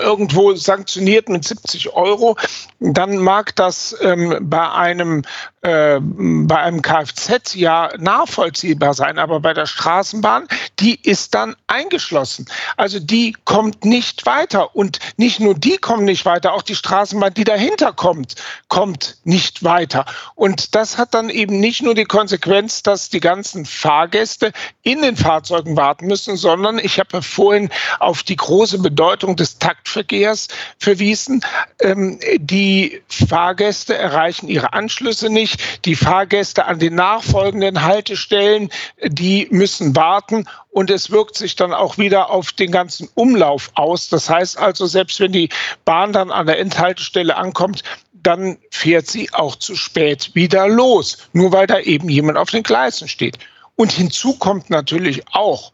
[0.03, 2.35] irgendwo sanktioniert mit 70 Euro,
[2.79, 5.23] dann mag das ähm, bei einem
[5.63, 10.47] äh, bei einem Kfz ja nachvollziehbar sein, aber bei der Straßenbahn,
[10.79, 12.47] die ist dann eingeschlossen.
[12.75, 17.33] Also die kommt nicht weiter und nicht nur die kommen nicht weiter, auch die Straßenbahn,
[17.33, 18.35] die dahinter kommt,
[18.67, 20.05] kommt nicht weiter.
[20.35, 25.15] Und das hat dann eben nicht nur die Konsequenz, dass die ganzen Fahrgäste in den
[25.15, 27.69] Fahrzeugen warten müssen, sondern ich habe vorhin
[27.99, 30.47] auf die große Bedeutung des Taktverkehrs
[30.79, 31.45] verwiesen.
[31.79, 35.85] Ähm, die Fahrgäste erreichen ihre Anschlüsse nicht nicht.
[35.85, 38.69] Die Fahrgäste an den nachfolgenden Haltestellen,
[39.03, 44.07] die müssen warten und es wirkt sich dann auch wieder auf den ganzen Umlauf aus.
[44.07, 45.49] Das heißt also, selbst wenn die
[45.83, 51.51] Bahn dann an der Endhaltestelle ankommt, dann fährt sie auch zu spät wieder los, nur
[51.51, 53.37] weil da eben jemand auf den Gleisen steht.
[53.75, 55.73] Und hinzu kommt natürlich auch,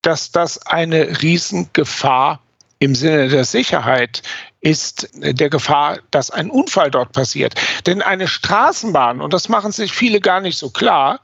[0.00, 2.40] dass das eine Riesengefahr
[2.80, 4.22] im Sinne der Sicherheit
[4.60, 7.54] ist der Gefahr, dass ein Unfall dort passiert.
[7.86, 11.20] Denn eine Straßenbahn, und das machen sich viele gar nicht so klar,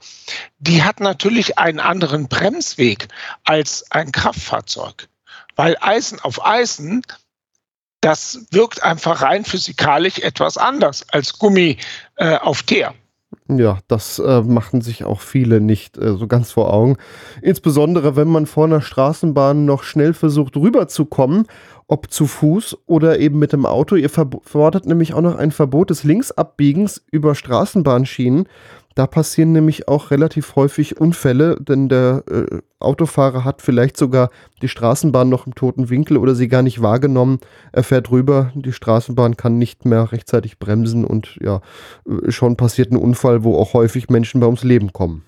[0.59, 3.07] die hat natürlich einen anderen Bremsweg
[3.43, 5.09] als ein Kraftfahrzeug.
[5.55, 7.01] Weil Eisen auf Eisen,
[8.01, 11.77] das wirkt einfach rein physikalisch etwas anders als Gummi
[12.17, 12.93] äh, auf Teer.
[13.49, 16.97] Ja, das äh, machen sich auch viele nicht äh, so ganz vor Augen.
[17.41, 21.45] Insbesondere, wenn man vor einer Straßenbahn noch schnell versucht rüberzukommen
[21.87, 23.95] ob zu Fuß oder eben mit dem Auto.
[23.95, 28.47] Ihr fordert nämlich auch noch ein Verbot des Linksabbiegens über Straßenbahnschienen.
[28.97, 34.31] Da passieren nämlich auch relativ häufig Unfälle, denn der äh, Autofahrer hat vielleicht sogar
[34.63, 37.37] die Straßenbahn noch im toten Winkel oder sie gar nicht wahrgenommen.
[37.71, 41.61] Er fährt rüber, die Straßenbahn kann nicht mehr rechtzeitig bremsen und ja,
[42.09, 45.21] äh, schon passiert ein Unfall, wo auch häufig Menschen bei ums Leben kommen.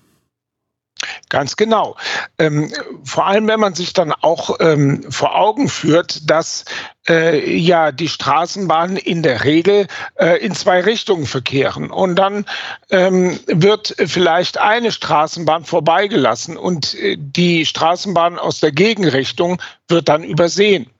[1.28, 1.96] Ganz genau.
[2.38, 2.72] Ähm,
[3.04, 6.64] vor allem, wenn man sich dann auch ähm, vor Augen führt, dass
[7.08, 9.86] äh, ja die Straßenbahnen in der Regel
[10.16, 12.46] äh, in zwei Richtungen verkehren und dann
[12.90, 20.24] ähm, wird vielleicht eine Straßenbahn vorbeigelassen und äh, die Straßenbahn aus der Gegenrichtung wird dann
[20.24, 20.90] übersehen.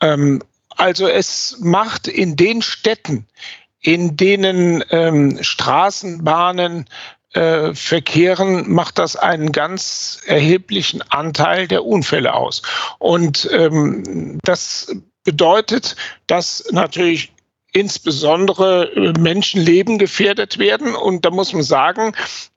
[0.00, 0.42] Ähm,
[0.76, 3.26] also es macht in den Städten,
[3.80, 6.86] in denen ähm, Straßenbahnen
[7.34, 12.62] äh, verkehren, macht das einen ganz erheblichen Anteil der Unfälle aus.
[12.98, 17.32] Und ähm, das bedeutet, dass natürlich
[17.72, 20.94] insbesondere äh, Menschenleben gefährdet werden.
[20.94, 22.14] Und da muss man sagen,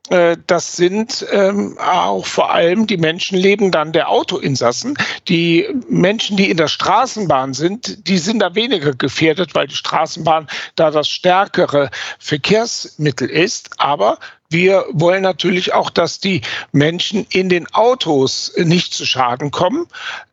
[0.10, 4.97] das sind ähm, auch vor allem die Menschenleben dann der Autoinsassen.
[5.28, 10.47] Die Menschen, die in der Straßenbahn sind, die sind da weniger gefährdet, weil die Straßenbahn
[10.76, 11.89] da das stärkere
[12.20, 13.72] Verkehrsmittel ist.
[13.78, 14.18] Aber
[14.49, 16.41] wir wollen natürlich auch, dass die
[16.72, 19.88] Menschen in den Autos nicht zu Schaden kommen.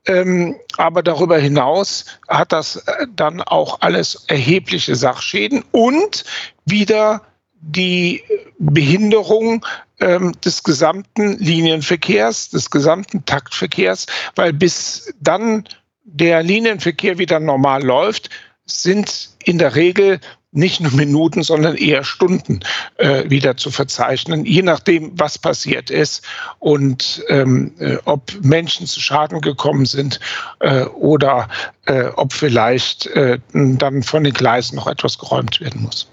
[0.07, 6.25] Ähm, aber darüber hinaus hat das äh, dann auch alles erhebliche Sachschäden und
[6.65, 7.23] wieder
[7.67, 8.23] die
[8.59, 9.65] Behinderung
[10.01, 15.65] ähm, des gesamten Linienverkehrs, des gesamten Taktverkehrs, weil bis dann
[16.05, 18.31] der Linienverkehr wieder normal läuft,
[18.67, 20.21] sind in der Regel
[20.55, 22.61] nicht nur Minuten, sondern eher Stunden
[22.97, 26.25] äh, wieder zu verzeichnen, je nachdem, was passiert ist
[26.61, 30.21] und ähm, äh, ob Menschen zu Schaden gekommen sind
[30.61, 31.49] äh, oder
[31.87, 36.09] äh, ob vielleicht äh, dann von den Gleisen noch etwas geräumt werden muss.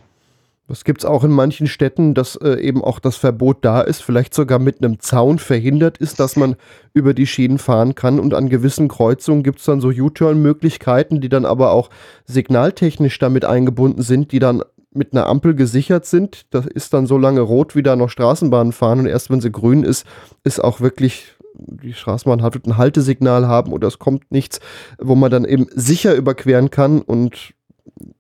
[0.72, 4.02] Das gibt es auch in manchen Städten, dass äh, eben auch das Verbot da ist,
[4.02, 6.56] vielleicht sogar mit einem Zaun verhindert ist, dass man
[6.94, 8.22] über die Schienen fahren kann.
[8.22, 11.90] Und an gewissen Kreuzungen gibt es dann so U-Turn-Möglichkeiten, die dann aber auch
[12.24, 14.64] signaltechnisch damit eingebunden sind, die dann
[14.94, 16.46] mit einer Ampel gesichert sind.
[16.52, 19.00] Das ist dann so lange rot, wie da noch Straßenbahnen fahren.
[19.00, 20.06] Und erst wenn sie grün ist,
[20.46, 24.62] ist auch wirklich die Straßenbahn hat ein Haltesignal haben oder es kommt nichts,
[25.00, 27.54] wo man dann eben sicher überqueren kann und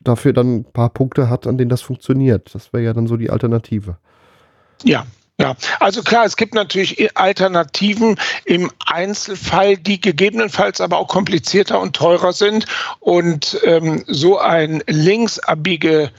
[0.01, 2.53] dafür dann ein paar Punkte hat, an denen das funktioniert.
[2.53, 3.97] Das wäre ja dann so die Alternative.
[4.83, 5.05] Ja,
[5.41, 11.95] ja, also klar, es gibt natürlich Alternativen im Einzelfall, die gegebenenfalls aber auch komplizierter und
[11.95, 12.67] teurer sind.
[12.99, 16.11] Und ähm, so ein linksabbiege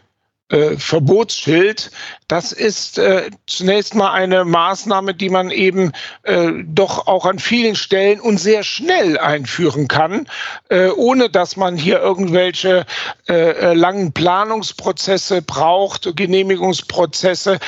[0.53, 1.91] äh, Verbotsschild,
[2.29, 5.93] das ist äh, zunächst mal eine Maßnahme, die man eben
[6.25, 10.29] äh, doch auch an vielen Stellen und sehr schnell einführen kann,
[10.69, 12.85] äh, ohne dass man hier irgendwelche
[13.29, 17.59] äh, äh, langen Planungsprozesse braucht, Genehmigungsprozesse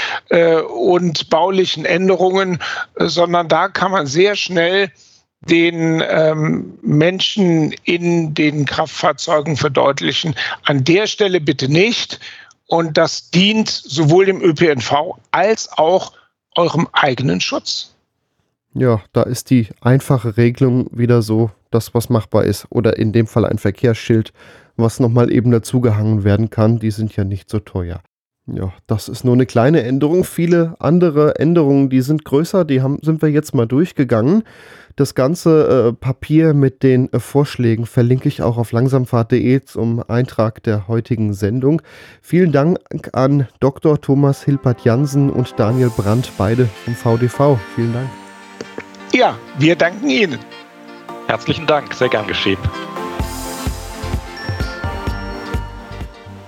[0.74, 2.59] und baulichen Änderungen,
[2.97, 4.91] sondern da kann man sehr schnell
[5.49, 10.35] den ähm, Menschen in den Kraftfahrzeugen verdeutlichen.
[10.64, 12.20] An der Stelle bitte nicht.
[12.74, 16.12] Und das dient sowohl dem ÖPNV als auch
[16.56, 17.94] eurem eigenen Schutz.
[18.74, 22.66] Ja, da ist die einfache Regelung wieder so, das, was machbar ist.
[22.70, 24.32] Oder in dem Fall ein Verkehrsschild,
[24.76, 26.80] was nochmal eben dazugehangen werden kann.
[26.80, 28.02] Die sind ja nicht so teuer.
[28.47, 30.22] Ja, das ist nur eine kleine Änderung.
[30.22, 34.45] Viele andere Änderungen, die sind größer, die haben, sind wir jetzt mal durchgegangen.
[34.97, 40.62] Das ganze äh, Papier mit den äh, Vorschlägen verlinke ich auch auf langsamfahrt.de zum Eintrag
[40.62, 41.80] der heutigen Sendung.
[42.20, 42.78] Vielen Dank
[43.12, 44.01] an Dr.
[44.01, 47.59] Thomas Hilpert-Jansen und Daniel Brandt, beide vom VDV.
[47.74, 48.09] Vielen Dank.
[49.12, 50.38] Ja, wir danken Ihnen.
[51.28, 52.59] Herzlichen Dank, sehr gern geschehen.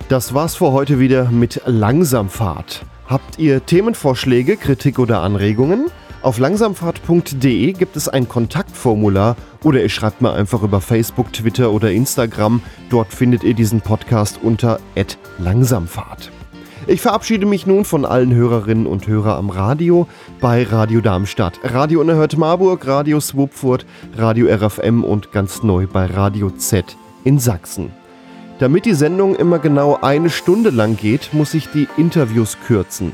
[0.09, 2.85] Das war's für heute wieder mit Langsamfahrt.
[3.07, 5.87] Habt ihr Themenvorschläge, Kritik oder Anregungen?
[6.21, 9.35] Auf langsamfahrt.de gibt es ein Kontaktformular
[9.65, 12.61] oder ihr schreibt mir einfach über Facebook, Twitter oder Instagram.
[12.89, 14.79] Dort findet ihr diesen Podcast unter
[15.39, 16.31] @langsamfahrt.
[16.87, 20.07] Ich verabschiede mich nun von allen Hörerinnen und Hörern am Radio
[20.39, 23.85] bei Radio Darmstadt, Radio Unerhört Marburg, Radio Swupfurt,
[24.15, 26.95] Radio RFM und ganz neu bei Radio Z
[27.25, 27.91] in Sachsen.
[28.59, 33.11] Damit die Sendung immer genau eine Stunde lang geht, muss ich die Interviews kürzen.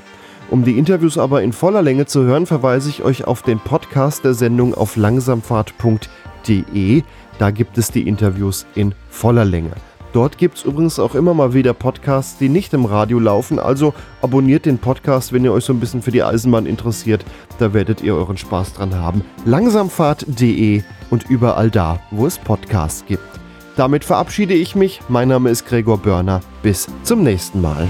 [0.50, 4.24] Um die Interviews aber in voller Länge zu hören, verweise ich euch auf den Podcast
[4.24, 7.04] der Sendung auf langsamfahrt.de.
[7.40, 9.72] Da gibt es die Interviews in voller Länge.
[10.14, 13.60] Dort gibt es übrigens auch immer mal wieder Podcasts, die nicht im Radio laufen.
[13.60, 17.26] Also abonniert den Podcast, wenn ihr euch so ein bisschen für die Eisenbahn interessiert.
[17.58, 19.26] Da werdet ihr euren Spaß dran haben.
[19.44, 23.43] Langsamfahrt.de und überall da, wo es Podcasts gibt.
[23.76, 25.02] Damit verabschiede ich mich.
[25.10, 26.42] Mein Name ist Gregor Börner.
[26.62, 27.88] Bis zum nächsten Mal.